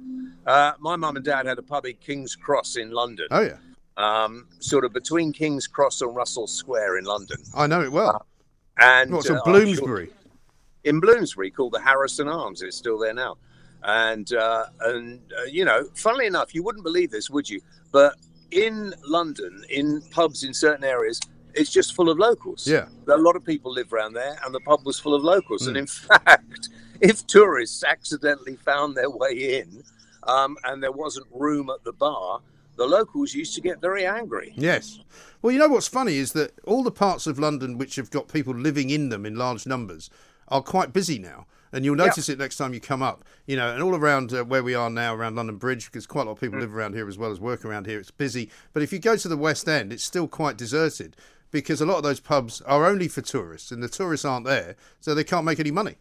[0.46, 3.58] uh, my mum and dad had a pub in king's cross in london Oh yeah,
[3.98, 8.26] um, sort of between king's cross and russell square in london I know it well.
[8.78, 10.10] and What's so uh, sure- Bloomsbury?
[10.84, 12.62] in Bloomsbury called the Harrison Arms.
[12.62, 13.38] It's still there now.
[13.84, 17.62] And uh, and uh, you know, funnily enough, you wouldn't believe this, would you?
[17.94, 18.16] But
[18.52, 21.22] in London, in pubs in certain areas,
[21.54, 22.68] it's just full of locals.
[22.68, 22.88] Yeah.
[23.08, 25.64] a lot of people live around there, and the pub was full of locals.
[25.64, 25.70] Hmm.
[25.70, 26.70] And in fact,
[27.02, 29.84] if tourists accidentally found their way in,
[30.24, 32.40] um, and there wasn't room at the bar,
[32.76, 34.54] the locals used to get very angry.
[34.56, 35.00] Yes.
[35.42, 38.28] Well, you know what's funny is that all the parts of London which have got
[38.28, 40.10] people living in them in large numbers
[40.48, 41.46] are quite busy now.
[41.72, 44.44] And you'll notice it next time you come up, you know, and all around uh,
[44.44, 46.94] where we are now, around London Bridge, because quite a lot of people live around
[46.94, 48.00] here as well as work around here.
[48.00, 48.52] It's busy.
[48.74, 51.16] But if you go to the West End, it's still quite deserted
[51.54, 54.76] because a lot of those pubs are only for tourists and the tourists aren't there,
[55.00, 55.96] so they can't make any money.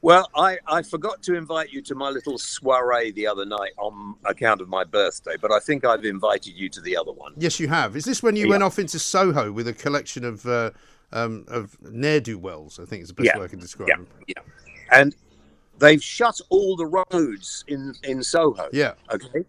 [0.00, 4.14] Well, I, I forgot to invite you to my little soiree the other night on
[4.24, 7.34] account of my birthday, but I think I've invited you to the other one.
[7.36, 7.94] Yes, you have.
[7.96, 8.50] Is this when you Yeah.
[8.50, 10.70] went off into Soho with a collection of uh,
[11.12, 12.80] um, of ne'er do wells?
[12.80, 13.38] I think is the best Yeah.
[13.38, 14.06] way I can describe Yeah, them.
[14.26, 14.42] yeah.
[14.90, 15.14] And
[15.78, 18.68] they've shut all the roads in, in Soho.
[18.72, 18.94] Yeah.
[19.12, 19.44] Okay.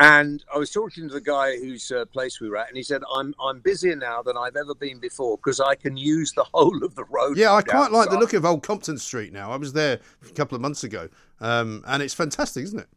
[0.00, 2.84] And I was talking to the guy whose uh, place we were at, and he
[2.84, 6.44] said, "I'm I'm busier now than I've ever been before because I can use the
[6.44, 9.50] whole of the road." Yeah, I quite like the look of Old Compton Street now.
[9.50, 11.08] I was there a couple of months ago,
[11.40, 12.88] um, and it's fantastic, isn't it?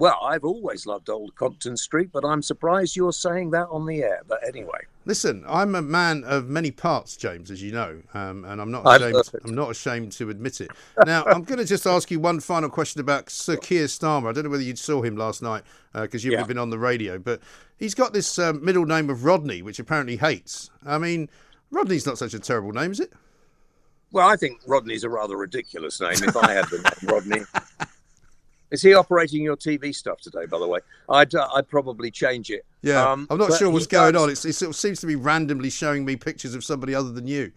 [0.00, 4.02] Well, I've always loved Old Compton Street, but I'm surprised you're saying that on the
[4.02, 4.22] air.
[4.26, 8.60] But anyway, Listen, I'm a man of many parts, James, as you know, um, and
[8.62, 9.14] I'm not ashamed.
[9.14, 9.42] Heard.
[9.44, 10.70] I'm not ashamed to admit it.
[11.04, 14.28] Now, I'm going to just ask you one final question about Sir Keir Starmer.
[14.28, 16.40] I don't know whether you saw him last night because you would Yeah.
[16.40, 17.40] have been on the radio, but
[17.78, 20.70] he's got this um, middle name of Rodney, which apparently hates.
[20.86, 21.28] I mean,
[21.70, 23.12] Rodney's not such a terrible name, is it?
[24.12, 26.12] well, I think Rodney's a rather ridiculous name.
[26.12, 27.40] If I had the name Rodney,
[28.70, 30.46] is he operating your TV stuff today?
[30.46, 32.64] By the way, I'd uh, I'd probably change it.
[32.82, 34.30] Yeah, Um, I'm not sure what's going does- on.
[34.30, 37.26] It's, it sort of seems to be randomly showing me pictures of somebody other than
[37.26, 37.52] you.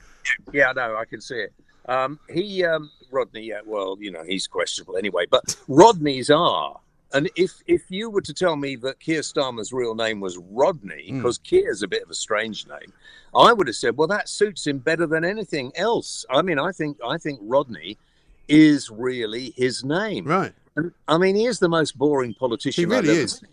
[0.52, 0.96] Yeah, I know.
[0.98, 1.54] I can see it.
[1.88, 6.80] Um, he, um, Rodney, yeah, well, you know, he's questionable anyway, but Rodneys are.
[7.14, 11.10] And if if you were to tell me that Keir Starmer's real name was Rodney,
[11.10, 11.18] Hmm.
[11.18, 12.92] because Keir's a bit of a strange name,
[13.36, 16.26] I would have said, well, that suits him better than anything else.
[16.30, 17.98] I mean, I think I think Rodney
[18.48, 20.26] is really his name.
[20.26, 20.54] Right.
[21.08, 23.34] I mean, he is the most boring politician He really is.
[23.34, 23.50] seen.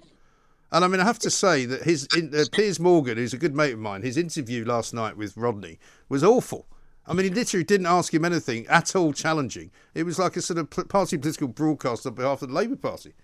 [0.72, 3.54] And I mean, I have to say that his uh, Piers Morgan, who's a good
[3.54, 6.66] mate of mine, his interview last night with Rodney was awful.
[7.06, 9.72] I mean, he literally didn't ask him anything at all challenging.
[9.94, 13.14] It was like a sort of party political broadcast on behalf of the Labour Party.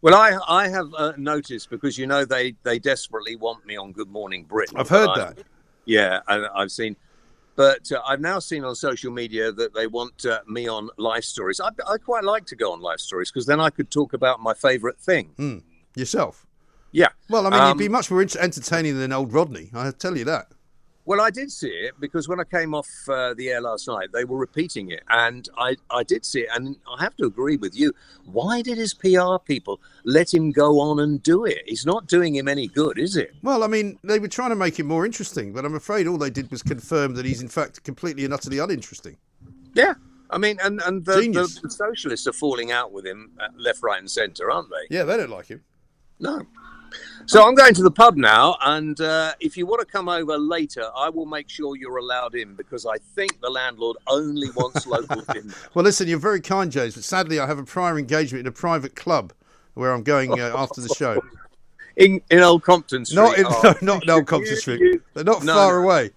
[0.00, 3.92] Well, I I have uh, noticed because you know they they desperately want me on
[3.92, 4.76] Good Morning Britain.
[4.78, 5.38] I've heard that.
[5.84, 6.96] Yeah, and I've seen,
[7.56, 11.24] but uh, I've now seen on social media that they want uh, me on live
[11.24, 11.60] stories.
[11.60, 14.40] I, I quite like to go on live stories because then I could talk about
[14.40, 15.34] my favourite thing.
[15.38, 15.62] Mm.
[15.94, 16.46] Yourself.
[16.92, 17.08] Yeah.
[17.28, 19.70] Well, I mean, Um, you'd be much more entertaining than old Rodney.
[19.74, 20.52] I tell you that.
[21.04, 24.10] Well, I did see it because when I came off uh, the air last night,
[24.12, 27.56] they were repeating it, and I, I did see it, and I have to agree
[27.56, 27.92] with you.
[28.24, 31.62] Why did his PR people let him go on and do it?
[31.66, 33.34] It's not doing him any good, is it?
[33.42, 36.18] Well, I mean, they were trying to make it more interesting, but I'm afraid all
[36.18, 39.16] they did was confirm that he's in fact completely and utterly uninteresting.
[39.74, 39.94] Yeah,
[40.30, 43.82] I mean, and and the, the, the socialists are falling out with him uh, left,
[43.82, 44.94] right, and centre, aren't they?
[44.96, 45.64] Yeah, they don't like him.
[46.20, 46.42] No.
[47.26, 50.36] So I'm going to the pub now, and uh, if you want to come over
[50.36, 54.86] later, I will make sure you're allowed in because I think the landlord only wants
[54.86, 55.52] locals in.
[55.74, 58.52] Well, listen, you're very kind, James, but sadly, I have a prior engagement in a
[58.52, 59.32] private club
[59.74, 61.20] where I'm going uh, after the show.
[61.96, 63.16] In in Old Compton Street.
[63.16, 65.00] Not in, Oh, no, not in Old Compton Street.
[65.14, 66.10] They're not No, far away.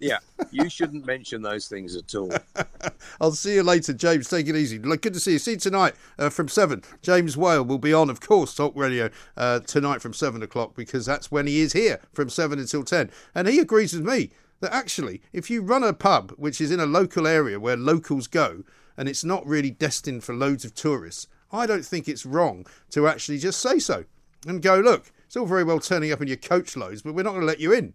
[0.00, 0.18] Yeah,
[0.50, 2.32] you shouldn't mention those things at all.
[3.20, 4.28] I'll see you later, James.
[4.28, 4.78] Take it easy.
[4.78, 5.38] Good to see you.
[5.38, 6.82] See you tonight uh, from 7.
[7.00, 11.06] James Whale will be on, of course, Talk Radio uh, tonight from 7 o'clock because
[11.06, 13.10] that's when he is here from 7 until 10.
[13.34, 14.30] And he agrees with me
[14.60, 18.26] that actually, if you run a pub which is in a local area where locals
[18.26, 18.64] go
[18.96, 23.06] and it's not really destined for loads of tourists, I don't think it's wrong to
[23.06, 24.04] actually just say so
[24.46, 27.22] and go, look, it's all very well turning up in your coach loads, but we're
[27.22, 27.94] not going to let you in.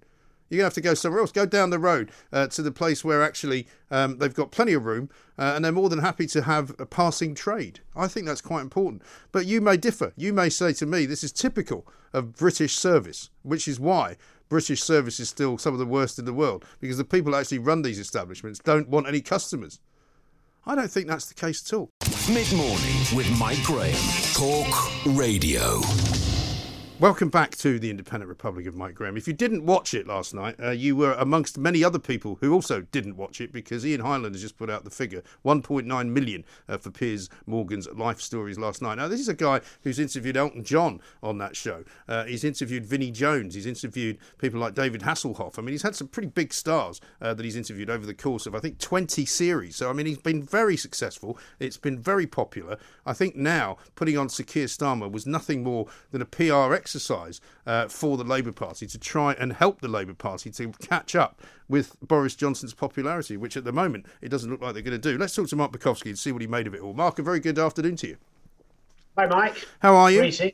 [0.50, 1.32] You're to have to go somewhere else.
[1.32, 4.86] Go down the road uh, to the place where actually um, they've got plenty of
[4.86, 7.82] room uh, and they're more than happy to have a passing trade.
[7.96, 9.04] I think that's quite important.
[9.32, 10.14] But you may differ.
[10.16, 14.18] You may say to me, this is typical of British service, which is why
[14.50, 17.38] British service is still some of the worst in the world because the people who
[17.38, 19.80] actually run these establishments don't want any customers.
[20.66, 21.90] I don't think that's the case at all.
[22.34, 23.96] Mid morning with Mike Graham.
[24.34, 25.82] Talk Radio.
[27.00, 29.16] Welcome back to the Independent Republic of Mike Graham.
[29.16, 32.54] If you didn't watch it last night, uh, you were amongst many other people who
[32.54, 36.44] also didn't watch it because Ian Hyland has just put out the figure 1.9 million
[36.68, 38.96] uh, for Piers Morgan's life stories last night.
[38.96, 41.86] Now, this is a guy who's interviewed Elton John on that show.
[42.10, 43.56] Uh, he's interviewed Vinnie Jones.
[43.56, 45.58] He's interviewed people like David Hasselhoff.
[45.58, 48.46] I mean, he's had some pretty big stars uh, that he's interviewed over the course
[48.46, 49.78] of, I think, 20 series.
[49.78, 51.38] So, I mean, he's been very successful.
[51.62, 52.78] It's been very popular.
[53.06, 56.89] I think now putting on Sir Keir Starmer was nothing more than a PR exercise
[57.66, 61.42] uh, for the Labour Party to try and help the Labour Party to catch up
[61.68, 65.12] with Boris Johnson's popularity, which at the moment it doesn't look like they're going to
[65.12, 65.18] do.
[65.18, 66.94] Let's talk to Mark Borkowski and see what he made of it all.
[66.94, 68.18] Mark, a very good afternoon to you.
[69.18, 69.68] Hi, Mike.
[69.80, 70.20] How are you?
[70.20, 70.54] Greetings.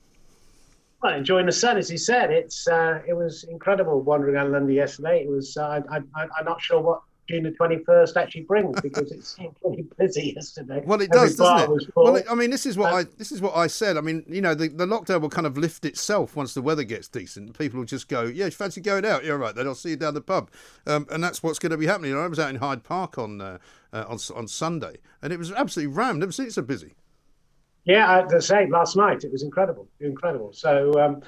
[1.03, 2.31] Well, enjoying the sun, as he said.
[2.31, 5.23] It's uh, it was incredible wandering around London yesterday.
[5.23, 9.11] It was uh, I, I, I'm not sure what June the 21st actually brings because
[9.11, 10.81] it seemed pretty busy yesterday.
[10.85, 11.89] Well, it Every does, doesn't it?
[11.95, 13.97] Well, it- I mean, this is what Uh, I this is what I said.
[13.97, 16.83] I mean, you know, the, the lockdown will kind of lift itself once the weather
[16.83, 17.57] gets decent.
[17.57, 19.25] People will just go, "Yeah, you fancy going out?
[19.25, 19.55] Yeah, right.
[19.55, 20.51] Then I'll see you down the pub,"
[20.85, 22.11] um, and that's what's going to be happening.
[22.11, 23.57] You know, I was out in Hyde Park on uh,
[23.91, 26.19] uh, on on Sunday, and it was absolutely rammed.
[26.19, 26.93] Never seen it so busy.
[27.85, 29.23] Yeah, the same last night.
[29.23, 30.51] It was incredible, incredible.
[30.53, 31.21] So, um,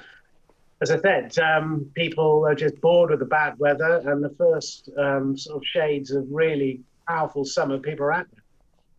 [0.80, 4.90] as I said, um, people are just bored with the bad weather, and the first
[4.96, 7.78] um, sort of shades of really powerful summer.
[7.78, 8.42] People are out there.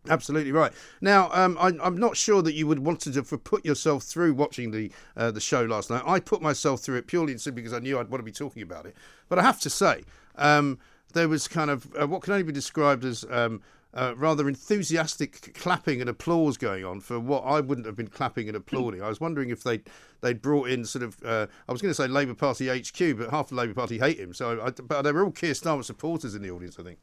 [0.08, 0.72] Absolutely right.
[1.00, 4.70] Now, um, I, I'm not sure that you would want to put yourself through watching
[4.70, 6.02] the uh, the show last night.
[6.06, 8.32] I put myself through it purely and simply because I knew I'd want to be
[8.32, 8.96] talking about it.
[9.28, 10.04] But I have to say,
[10.36, 10.78] um,
[11.12, 13.60] there was kind of uh, what can only be described as um,
[13.94, 18.56] rather enthusiastic clapping and applause going on for what I wouldn't have been clapping and
[18.56, 19.02] applauding.
[19.02, 19.80] I was wondering if they
[20.20, 23.30] they'd brought in sort of uh, I was going to say Labour Party HQ, but
[23.30, 24.32] half the Labour Party hate him.
[24.34, 26.98] So, I, but they were all Keir Starmer supporters in the audience, I think.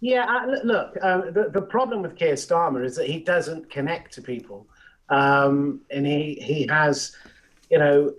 [0.00, 3.70] Yeah, uh, look, look um, the, the problem with Keir Starmer is that he doesn't
[3.70, 4.66] connect to people.
[5.08, 7.16] Um, and he, he has,
[7.70, 8.12] you know,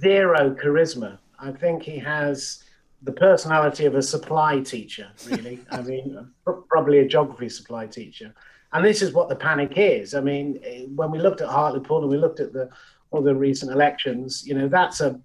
[0.00, 1.18] zero charisma.
[1.38, 2.62] I think he has
[3.02, 5.60] the personality of a supply teacher, really.
[5.70, 6.30] I mean,
[6.68, 8.34] probably a geography supply teacher.
[8.72, 10.14] And this is what the panic is.
[10.14, 12.68] I mean, eh, when we looked at Hartlepool and we looked at the
[13.10, 15.20] all the recent elections, you know, that's a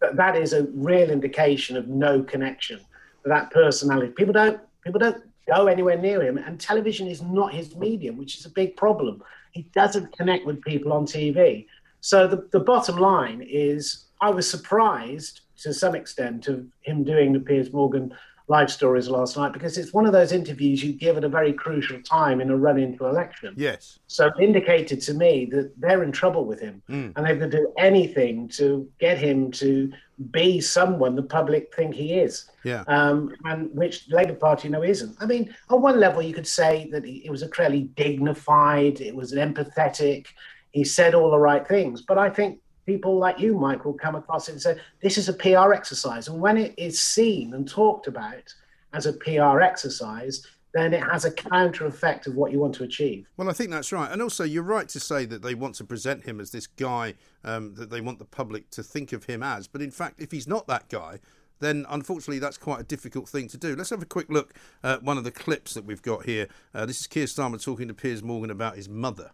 [0.00, 2.80] that- is a real indication of no connection.
[3.24, 4.12] That personality.
[4.12, 8.36] People don't people don't go anywhere near him, and television is not his medium, which
[8.38, 9.22] is a big problem.
[9.52, 11.66] He doesn't connect with people on TV.
[12.00, 17.32] So the, the bottom line is, I was surprised to some extent of him doing
[17.32, 18.12] the Piers Morgan
[18.48, 21.52] live stories last night because it's one of those interviews you give at a very
[21.52, 23.54] crucial time in a run into election.
[23.56, 24.00] Yes.
[24.08, 27.12] So it indicated to me that they're in trouble with him Mm.
[27.14, 29.92] and they're going to do anything to get him to
[30.32, 32.50] be someone the public think he is.
[32.64, 32.82] Yeah.
[32.88, 35.16] Um, and which the Labour Party know isn't.
[35.20, 39.00] I mean, on one level, you could say that he- it was a fairly dignified,
[39.00, 40.26] it was an empathetic,
[40.72, 42.02] he said all the right things.
[42.02, 45.28] But I think people like you, Mike, will come across it and say, this is
[45.28, 46.28] a PR exercise.
[46.28, 48.54] And when it is seen and talked about
[48.92, 52.84] as a PR exercise, then it has a counter effect of what you want to
[52.84, 53.28] achieve.
[53.36, 54.10] Well, I think that's right.
[54.10, 57.14] And also, you're right to say that they want to present him as this guy
[57.44, 59.68] um, that they want the public to think of him as.
[59.68, 61.20] But in fact, if he's not that guy,
[61.60, 63.76] then unfortunately that's quite a difficult thing to do.
[63.76, 66.48] Let's have a quick look at one of the clips that we've got here.
[66.74, 69.30] Uh, this is Keir Starmer talking to Piers Morgan about his mother.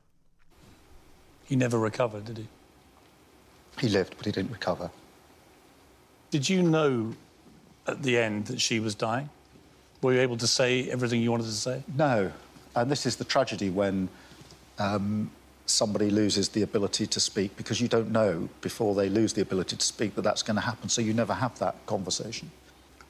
[1.45, 2.49] He never recovered, did he?
[3.81, 4.91] He lived, but he didn't recover.
[6.31, 7.15] Did you know
[7.87, 9.31] at the end that she was dying?
[10.03, 11.83] Were you able to say everything you wanted to say?
[11.97, 12.31] No.
[12.77, 14.09] And this is the tragedy when
[14.79, 15.31] um,
[15.67, 19.77] somebody loses the ability to speak because you don't know before they lose the ability
[19.77, 20.89] to speak that that's going to happen.
[20.89, 22.51] So you never have that conversation.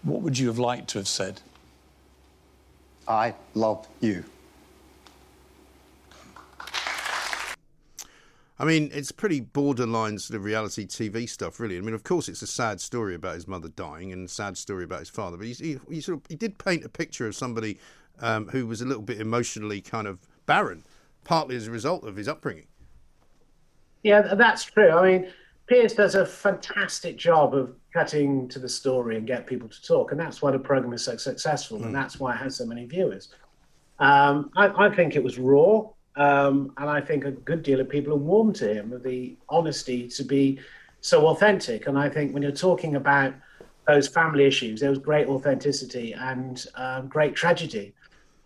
[0.02, 1.40] What would you have liked to have said?
[3.06, 4.24] I love you.
[8.61, 11.78] I mean, it's pretty borderline sort of reality TV stuff, really.
[11.78, 14.56] I mean, of course, it's a sad story about his mother dying and a sad
[14.56, 17.36] story about his father, but he, he sort of he did paint a picture of
[17.36, 17.78] somebody
[18.20, 20.84] um, who was a little bit emotionally kind of barren,
[21.24, 22.66] partly as a result of his upbringing.
[24.02, 24.90] Yeah, that's true.
[24.90, 25.30] I mean,
[25.68, 30.11] Piers does a fantastic job of cutting to the story and get people to talk,
[30.11, 32.86] and that's why the program is so successful, and that's why it has so many
[32.86, 33.28] viewers.
[34.00, 35.84] Um, I, I think it was raw,
[36.18, 39.36] um, and I think a good deal of people are warm to him of the
[39.48, 40.58] honesty to be
[41.00, 41.86] so authentic.
[41.86, 43.32] And I think when you're talking about
[43.86, 47.94] those family issues, there was great authenticity and um, great tragedy.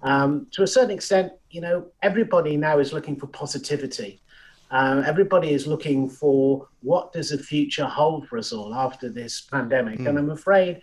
[0.02, 4.20] Um, to a certain extent, you know, everybody now is looking for positivity.
[4.70, 9.40] Um, everybody is looking for what does the future hold for us all after this
[9.40, 10.80] pandemic, and I'm afraid,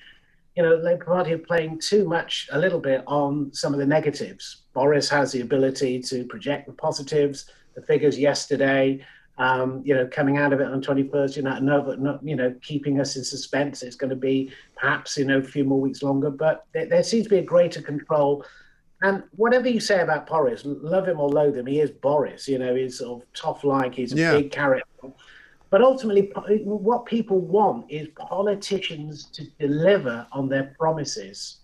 [0.59, 3.85] you know, Labour Party are playing too much, a little bit, on some of the
[3.85, 4.63] negatives.
[4.73, 7.45] Boris has the ability to project the positives.
[7.75, 8.99] The figures yesterday,
[9.37, 12.53] um, you know, coming out of it on 21st, you know, no, no, you know,
[12.61, 13.83] keeping us in suspense.
[13.83, 17.03] It's going to be perhaps, you know, a few more weeks longer, but there, there
[17.03, 18.43] seems to be a greater control
[19.01, 22.49] and whatever you say about Boris, love him or loathe him, he is Boris.
[22.49, 24.35] You know, he's sort of tough like, he's a Yeah.
[24.35, 24.85] big character.
[25.69, 26.31] But ultimately,
[26.63, 31.59] what people want is politicians to deliver on their promises.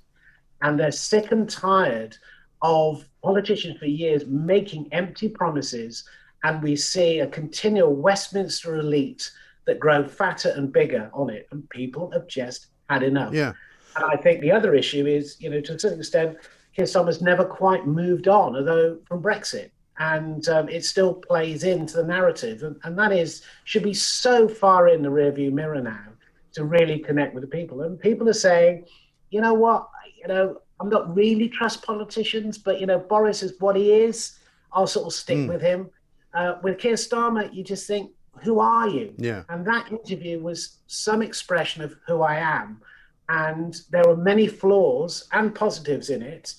[0.61, 2.15] And they're sick and tired
[2.61, 6.03] of politicians for years making empty promises.
[6.43, 9.31] And we see a continual Westminster elite
[9.65, 11.47] that grow fatter and bigger on it.
[11.51, 13.33] And people have just had enough.
[13.33, 13.53] Yeah.
[13.95, 16.37] And I think the other issue is, you know, to a certain extent,
[16.75, 21.97] Keir Starmer's never quite moved on, although from Brexit, and um, it still plays into
[21.97, 26.07] the narrative, and, and that is should be so far in the rearview mirror now
[26.53, 27.81] to really connect with the people.
[27.81, 28.85] And people are saying,
[29.29, 33.53] you know what, you know, I'm not really trust politicians, but you know, Boris is
[33.59, 34.37] what he is.
[34.71, 35.89] I'll sort of stick with him.
[36.33, 38.11] Uh, with Keir Starmer, you just think,
[38.43, 39.13] who are you?
[39.17, 39.43] Yeah.
[39.47, 42.81] And that interview was some expression of who I am.
[43.29, 46.55] And there were many flaws and positives in it,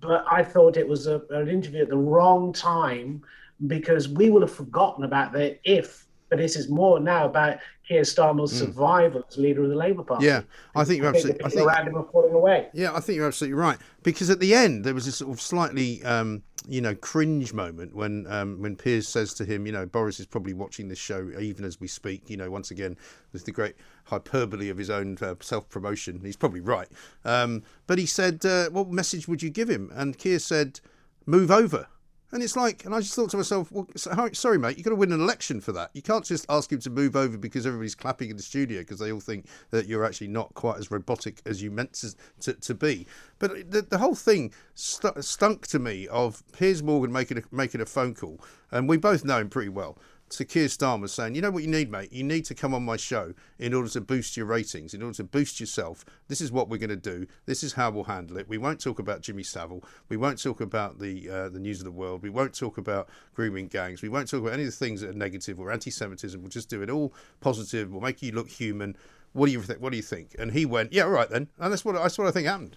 [0.00, 3.22] but I thought it was a, an interview at the wrong time
[3.66, 6.06] because we would have forgotten about the if.
[6.32, 10.24] But this is more now about Keir Starmer's survival as leader of the Labour Party.
[10.24, 10.28] Mm.
[10.28, 10.42] Yeah,
[10.74, 11.44] I think you're absolutely.
[11.44, 12.68] I think around him are falling away.
[12.72, 13.76] Yeah, I think you're absolutely right.
[14.02, 17.94] Because at the end, there was a sort of slightly, um, you know, cringe moment
[17.94, 21.30] when um, when Piers says to him, you know, Boris is probably watching this show
[21.38, 22.30] even as we speak.
[22.30, 22.96] You know, once again,
[23.34, 23.74] with the great
[24.04, 26.22] hyperbole of his own uh, self promotion.
[26.24, 26.88] He's probably right.
[27.26, 29.90] Um, but he said, uh, what message would you give him?
[29.94, 30.80] And Keir said,
[31.26, 31.88] move over.
[32.32, 33.86] And it's like, and I just thought to myself, well,
[34.32, 35.90] sorry, mate, you've got to win an election for that.
[35.92, 38.98] You can't just ask him to move over because everybody's clapping in the studio because
[38.98, 42.54] they all think that you're actually not quite as robotic as you meant to, to,
[42.54, 43.06] to be.
[43.38, 47.82] But the, the whole thing stu- stunk to me of Piers Morgan making a, making
[47.82, 49.98] a phone call, and we both know him pretty well,
[50.32, 52.12] to Keir Starmer saying, you know what you need, mate?
[52.12, 55.16] You need to come on my show in order to boost your ratings, in order
[55.16, 56.04] to boost yourself.
[56.28, 57.26] This is what we're going to do.
[57.46, 58.48] This is how we'll handle it.
[58.48, 59.84] We won't talk about Jimmy Savile.
[60.08, 62.22] We won't talk about the uh, the news of the world.
[62.22, 64.02] We won't talk about grooming gangs.
[64.02, 66.40] We won't talk about any of the things that are negative or anti-Semitism.
[66.40, 67.92] We'll just do it all positive.
[67.92, 68.96] We'll make you look human.
[69.32, 69.80] What do you think?
[69.80, 70.34] What do you think?
[70.38, 71.48] And he went, yeah, all right then.
[71.58, 72.76] And that's what that's what I think happened.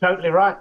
[0.00, 0.56] Totally right.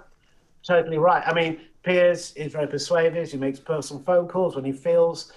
[0.66, 1.24] Totally right.
[1.28, 3.32] I mean, Piers is very persuasive.
[3.32, 5.32] He makes personal phone calls when he feels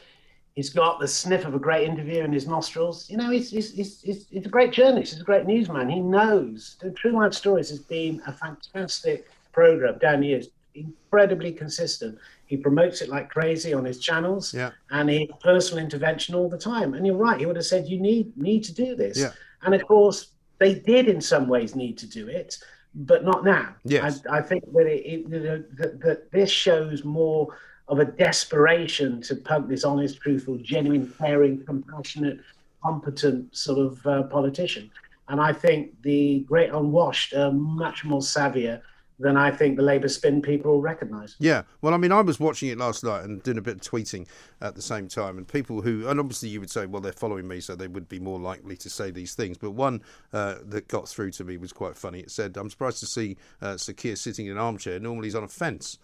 [0.58, 3.08] He's got the sniff of a great interview in his nostrils.
[3.08, 5.12] You know, he's, he's, he's, he's, he's a great journalist.
[5.12, 5.88] He's a great newsman.
[5.88, 6.74] He knows.
[6.80, 12.18] The True Life Stories has been a fantastic program down the years, incredibly consistent.
[12.46, 14.72] He promotes it like crazy on his channels, Yeah.
[14.90, 16.94] and he personal intervention all the time.
[16.94, 17.38] And you're right.
[17.38, 19.30] He would have said, "You need need to do this." Yeah.
[19.62, 22.58] And of course, they did in some ways need to do it,
[22.96, 23.76] but not now.
[23.84, 24.22] Yes.
[24.28, 27.54] I, I think that, it, it, that, that this shows more
[27.88, 32.40] of a desperation to poke this honest, truthful, genuine, caring, compassionate,
[32.82, 34.90] competent sort of uh, politician.
[35.28, 38.80] And I think the great unwashed are much more savvier
[39.20, 41.34] than I think the Labour spin people recognise.
[41.40, 43.80] Yeah, well, I mean, I was watching it last night and doing a bit of
[43.80, 44.28] tweeting
[44.60, 47.48] at the same time, and people who, and obviously you would say, well, they're following
[47.48, 49.58] me, so they would be more likely to say these things.
[49.58, 52.20] But one uh, that got through to me was quite funny.
[52.20, 55.00] It said, "I'm surprised to see uh, Sir Keir sitting in an armchair.
[55.00, 55.98] Normally he's on a fence."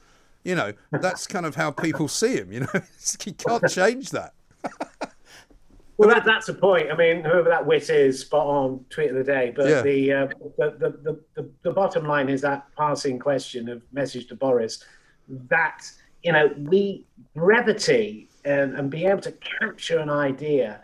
[0.44, 2.52] You know, that's kind of how people see him.
[2.52, 2.68] You know,
[3.24, 4.34] you can't change that.
[5.96, 6.90] Well, that, that's the point.
[6.90, 9.52] I mean, whoever that wit is, spot on tweet of the day.
[9.54, 9.82] But Yeah.
[9.82, 10.26] the, uh,
[10.58, 14.82] the, the, the, the bottom line is that passing question of message to Boris
[15.28, 15.90] that
[16.22, 20.80] you know we brevity and, and being able to capture an idea,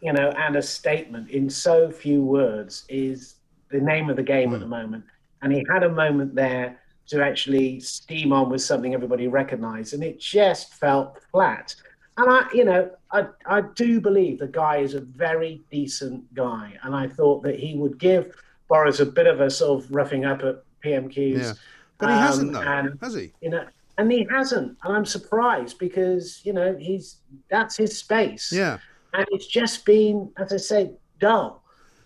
[0.00, 3.36] you know, and a statement in so few words is
[3.70, 5.04] the name of the game at the moment.
[5.42, 10.02] And he had a moment there to actually steam on with something everybody recognised, and
[10.02, 11.74] it just felt flat.
[12.16, 16.78] And I, you know, I, I do believe the guy is a very decent guy,
[16.82, 18.34] and I thought that he would give
[18.68, 21.38] Boris a bit of a sort of roughing up at PMQs.
[21.38, 21.52] Yeah.
[21.98, 23.32] But he hasn't, though, um, and, has he?
[23.40, 23.66] You know,
[23.98, 27.18] and he hasn't, and I'm surprised because you know he's
[27.50, 28.52] that's his space.
[28.52, 28.78] Yeah.
[29.12, 31.63] and it's just been, as I say, dull.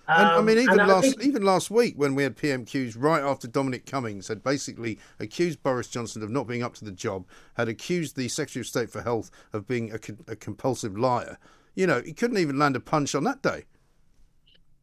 [0.09, 2.97] And, I Um, mean, even and last think- even last week when we had PMQs
[2.99, 6.93] right after Dominic Cummings had basically accused Boris Johnson of not being up to the
[6.93, 9.99] job, had accused the Secretary of State for Health of being a,
[10.33, 11.37] a compulsive liar.
[11.75, 13.65] You know, he couldn't even land a punch on that day.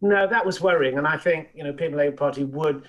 [0.01, 2.83] No, that was worrying, and I think you know people Labour Party would.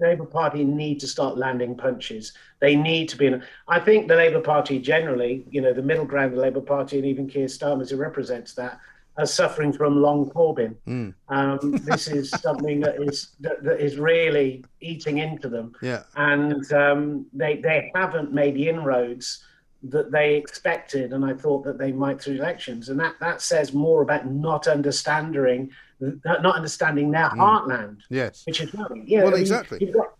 [0.00, 2.32] Labour Party need to start landing punches.
[2.60, 3.26] They need to be.
[3.26, 6.60] In, I think the Labour Party generally, you know, the middle ground of the Labour
[6.60, 8.80] Party, and even Keir Starmer, who represents that,
[9.18, 10.76] are suffering from long Corbyn.
[10.84, 11.10] Hmm.
[11.28, 16.02] Um, this is something that is that, that is really eating into them, Yeah.
[16.16, 19.42] and um, they they haven't made the inroads
[19.84, 23.72] that they expected, and I thought that they might through elections, and that that says
[23.72, 28.42] more about not understanding not understanding their heartland, Yes.
[28.46, 29.04] which is nothing.
[29.06, 29.78] Yeah, Well, I mean, exactly.
[29.80, 30.12] You've got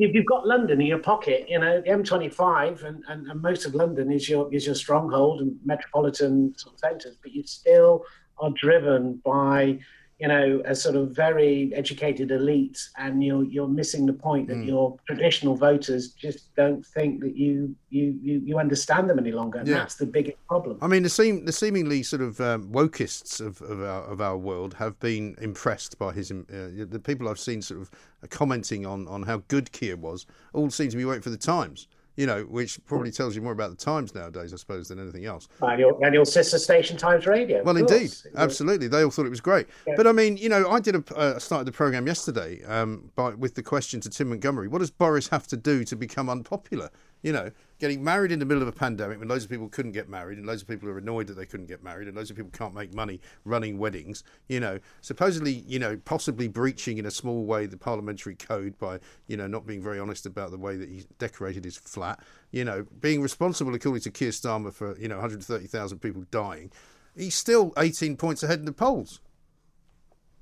[0.00, 3.74] you've, got London in your pocket, you know, the M25, and, and, and most of
[3.74, 8.04] London is your is your stronghold and metropolitan sort of centres, but you still
[8.38, 9.78] are driven by
[10.20, 14.58] you know a sort of very educated elite, and you're you're missing the point that
[14.58, 14.66] Mm.
[14.66, 19.58] your traditional voters just don't think that you you you, you understand them any longer,
[19.60, 19.78] and Yeah.
[19.78, 20.78] that's the biggest problem.
[20.82, 24.36] I mean, the seem the seemingly sort of um, wokeists of, of our of our
[24.36, 26.30] world have been impressed by his.
[26.30, 27.90] um, Uh, the people I've seen sort of
[28.28, 31.88] commenting on on how good Keir was all seem to be waiting for the Times.
[32.16, 35.24] You know, which probably tells you more about the Times nowadays, I suppose, than anything
[35.24, 35.48] else.
[35.62, 37.62] And your, and your sister station Times Radio.
[37.62, 38.88] Well, indeed, absolutely.
[38.88, 39.68] They all thought it was great.
[39.86, 39.94] Yeah.
[39.96, 43.30] But I mean, you know, I did a uh, started the program yesterday um, by
[43.30, 46.90] with the question to Tim Montgomerie: What does Boris have to do to become unpopular?
[47.22, 47.50] You know,
[47.80, 50.38] getting married in the middle of a pandemic when loads of people couldn't get married,
[50.38, 52.50] and loads of people are annoyed that they couldn't get married, and loads of people
[52.52, 54.22] can't make money running weddings.
[54.48, 59.00] You know, supposedly, you know, possibly breaching in a small way the parliamentary code by,
[59.26, 62.20] you know, not being very honest about the way that he decorated his flat.
[62.52, 66.70] You know, being responsible, according to Keir Starmer, for you know 130,000 people dying.
[67.16, 69.20] He's still 18 points ahead in the polls.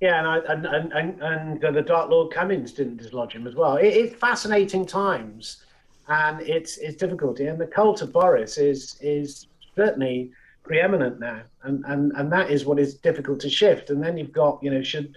[0.01, 1.23] Yeah, and, I, and, and,
[1.61, 3.77] and, the Dark Lord Cummings didn't dislodge him as well.
[3.77, 5.65] It, it's fascinating times,
[6.09, 7.47] and it's it's difficulty.
[7.47, 9.47] And the cult of Boris is is
[9.77, 10.31] certainly
[10.65, 13.89] preeminent now, and, and, and that is what is difficult to shift.
[13.89, 15.15] And then you've got, you know, should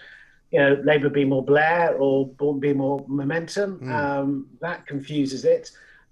[0.51, 2.27] you know Labour be more Blair or
[2.59, 3.79] be more momentum?
[3.79, 3.91] Mm.
[3.91, 5.71] Um, that confuses it.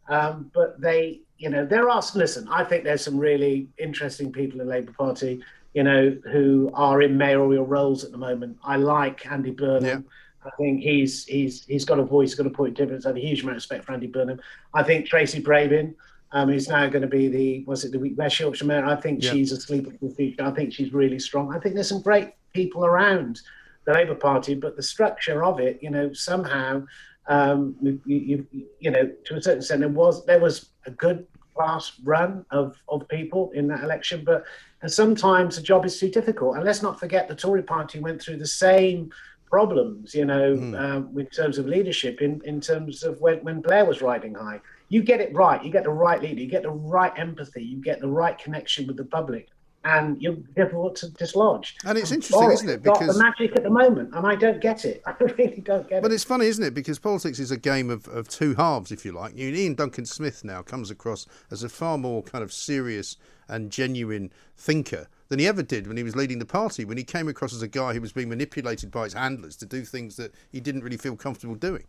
[0.09, 2.47] Um, but they, you know, there are listen.
[2.49, 7.01] I think there's some really interesting people in the Labour Party you know, who are
[7.01, 8.57] in mayoral roles at the moment.
[8.63, 10.05] I like Andy Burnham.
[10.46, 13.06] I think he's he's he's got a voice, got a point of difference.
[13.06, 14.40] I have a huge amount of respect for Andy Burnham.
[14.74, 15.94] I think Tracy Brabin,
[16.32, 18.86] um, who's now going to be the was it the West Yorkshire mayor?
[18.86, 19.32] I think Yeah.
[19.32, 20.44] she's asleep at the future.
[20.44, 21.54] I think she's really strong.
[21.54, 23.42] I think there's some great people around
[23.86, 26.84] the Labour Party, but the structure of it, you know, somehow,
[27.28, 28.48] um, you, you,
[28.80, 31.26] you know, to a certain extent, there was there was a good
[31.56, 34.46] class run of, of people in that election, but
[34.82, 36.56] and sometimes the job is too difficult.
[36.56, 39.12] And let's not forget the Tory party went through the same
[39.50, 43.86] problems, you know, um, in terms of leadership, in, in terms of when, when Blair
[43.86, 44.62] was riding high.
[44.89, 47.82] you get it right, you get the right leader, you get the right empathy, you
[47.82, 49.50] get the right connection with the public,
[49.84, 51.76] and you're difficult to dislodge.
[51.86, 52.84] And it's interesting, Boris isn't it?
[52.84, 55.02] got Because the magic at the moment, and I don't get it.
[55.08, 56.02] I really don't get But it.
[56.04, 56.74] But it's funny, isn't it?
[56.74, 59.38] Because politics is a game of, of two halves, if you like.
[59.38, 63.72] You, Iain Duncan Smith now comes across as a far more kind of serious and
[63.72, 67.27] genuine thinker than he ever did when he was leading the party, when he came
[67.30, 70.34] across as a guy who was being manipulated by his handlers to do things that
[70.51, 71.86] he didn't really feel comfortable doing.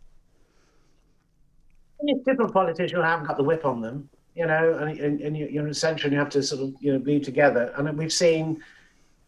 [2.03, 5.37] It's different politicians who haven't got the whip on them, you know, and, and, and
[5.37, 7.73] you- you're in a centre and you have to sort of, you know, be together.
[7.77, 8.61] And we've seen,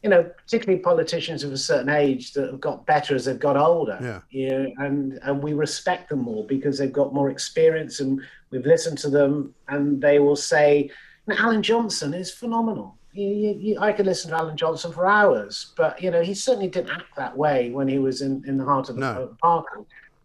[0.04, 3.58] you know, particularly politicians of a certain age that have got better as they've got
[3.58, 3.98] older.
[4.02, 4.22] Yeah.
[4.32, 8.98] Yeah, and and we respect them more because they've got more experience and we've listened
[9.00, 10.90] to them and they will say,
[11.28, 12.98] "Now, Alan Johnson is phenomenal.
[13.14, 16.34] You, you, you, I could listen to Alan Johnson for hours, but you know he
[16.34, 19.36] certainly didn't act that way when he was in, in the heart of the No.
[19.42, 19.68] party.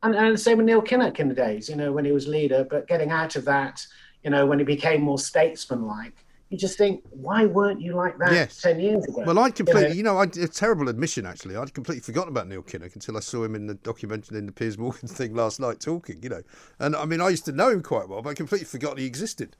[0.03, 2.28] And, and the same with Neil Kinnock in the days, you know, when he was
[2.28, 2.64] leader.
[2.68, 3.84] But getting out of that,
[4.22, 6.14] you know, when he became more statesmanlike,
[6.51, 8.62] you just think, why weren't you like that Yes.
[8.62, 9.22] ten years ago?
[9.26, 9.95] Well, I'd completely, know?
[9.95, 11.57] you know, I'd, a terrible admission actually.
[11.57, 14.53] I'd completely forgotten about Neil Kinnock until I saw him in the documentary in the
[14.53, 16.43] Piers Morgan thing last night talking, you know.
[16.78, 19.05] And I mean, I used to know him quite well, but I completely forgot he
[19.05, 19.57] existed.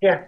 [0.00, 0.24] Yeah,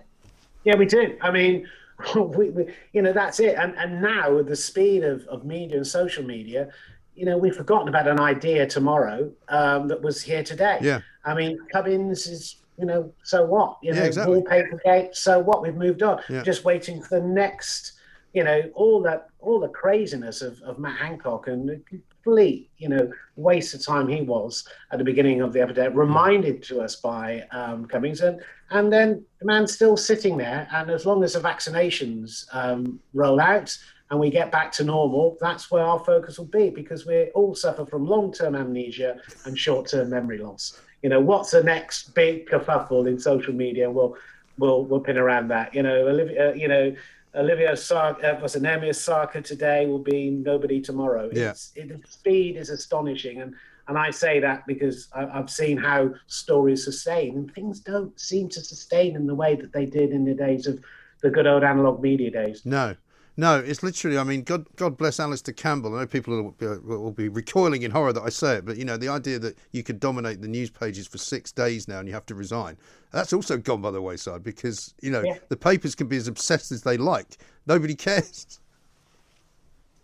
[0.64, 1.16] yeah, we do.
[1.20, 1.68] I mean,
[2.16, 3.56] we, we, you know, that's it.
[3.56, 6.68] And and now with the speed of, of media and social media,
[7.14, 10.78] you know, we've forgotten about an idea tomorrow um, that was here today.
[10.80, 11.00] Yeah.
[11.24, 13.78] I mean, Cummings is, you know, so what?
[13.82, 14.34] You Yeah, know, exactly.
[14.34, 15.62] wallpaper gate, so what?
[15.62, 16.20] We've moved on.
[16.28, 16.42] Yeah.
[16.42, 17.92] Just waiting for the next,
[18.34, 22.88] you know, all that, all the craziness of, of Matt Hancock and the complete, you
[22.88, 26.96] know, waste of time he was at the beginning of the epidemic, reminded to us
[26.96, 28.20] by um, Cummings.
[28.20, 30.68] And, and then the man's still sitting there.
[30.72, 33.76] And as long as the vaccinations um, roll out,
[34.10, 37.54] and we get back to normal, that's where our focus will be because we all
[37.54, 39.16] suffer from long term amnesia
[39.46, 40.78] and short term memory loss.
[41.02, 43.90] You know, what's the next big kerfuffle in social media?
[43.90, 44.16] We'll,
[44.58, 45.74] we'll, we'll pin around that.
[45.74, 46.94] You know, Olivia, uh, you know,
[47.36, 51.28] Olivia Sark, uh, was it Naomi Osaka today will be nobody tomorrow.
[51.32, 51.50] Yeah.
[51.50, 53.40] It's, it, the speed is astonishing.
[53.40, 53.54] And,
[53.88, 58.48] and I say that because I, I've seen how stories sustain and things don't seem
[58.50, 60.78] to sustain in the way that they did in the days of
[61.22, 62.64] the good old analog media days.
[62.64, 62.94] No,
[63.36, 64.16] no, it's literally.
[64.16, 65.94] I mean, God, God bless Alastair Campbell.
[65.96, 68.76] I know people will be, will be recoiling in horror that I say it, but
[68.76, 71.98] you know, the idea that you could dominate the news pages for six days now
[71.98, 72.76] and you have to resign,
[73.10, 75.38] that's also gone by the wayside because you know Yeah.
[75.48, 77.38] the papers can be as obsessed as they like.
[77.66, 78.60] Nobody cares.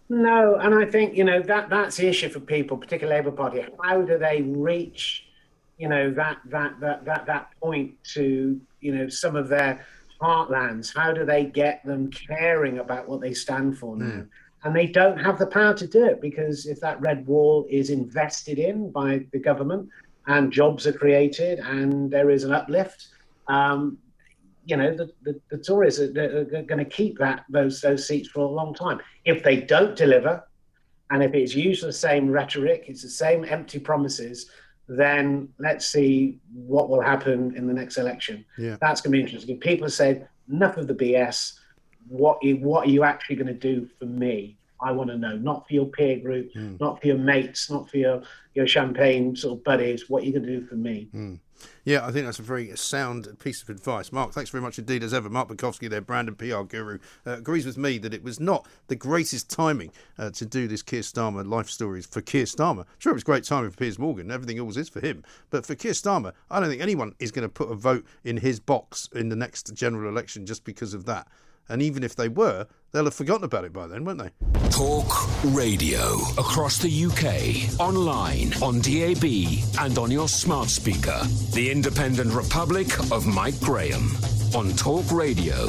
[0.08, 3.64] No, and I think you know that that's the issue for people, particularly Labour Party.
[3.82, 5.26] How do they reach,
[5.78, 9.86] you know, that that that that that point to you know some of their
[10.20, 10.94] heartlands?
[10.94, 14.24] How do they get them caring about what they stand for now?
[14.62, 17.88] And they don't have the power to do it because if that red wall is
[17.88, 19.88] invested in by the government
[20.26, 23.08] and jobs are created and there is an uplift,
[23.48, 23.96] um,
[24.66, 28.28] you know, the, the, the Tories are, are going to keep that those those seats
[28.28, 29.00] for a long time.
[29.24, 30.44] If they don't deliver,
[31.10, 34.50] and if it's used the same rhetoric, it's the same empty promises,
[34.91, 38.45] then let's see what will happen in the next election.
[38.59, 38.76] Yeah.
[38.80, 39.59] That's going to be interesting.
[39.59, 41.59] People have said enough of the BS,
[42.09, 44.57] what you, what are you actually going to do for me?
[44.82, 46.76] I want to know, not for your peer group, hmm.
[46.80, 48.22] not for your mates, not for your
[48.55, 50.09] your champagne sort of buddies.
[50.09, 51.09] What are you going to do for me?
[51.12, 51.34] Hmm.
[51.84, 54.12] Yeah, I think that's a very sound piece of advice.
[54.12, 55.28] Mark, thanks very much indeed as ever.
[55.28, 58.66] Mark Borkowski, their brand and PR guru, uh, agrees with me that it was not
[58.88, 62.84] the greatest timing uh, to do this Keir Starmer life stories for Keir Starmer.
[62.98, 64.30] Sure, it was great timing for Piers Morgan.
[64.30, 65.24] Everything always is for him.
[65.50, 68.38] But for Keir Starmer, I don't think anyone is going to put a vote in
[68.38, 71.26] his box in the next general election just because of that.
[71.70, 74.30] And even if they were, they'll have forgotten about it by then, won't they?
[74.70, 75.06] Talk
[75.44, 79.24] radio across the UK, online, on DAB,
[79.78, 81.20] and on your smart speaker.
[81.54, 84.10] The Independent Republic of Mike Graham
[84.54, 85.68] on Talk Radio.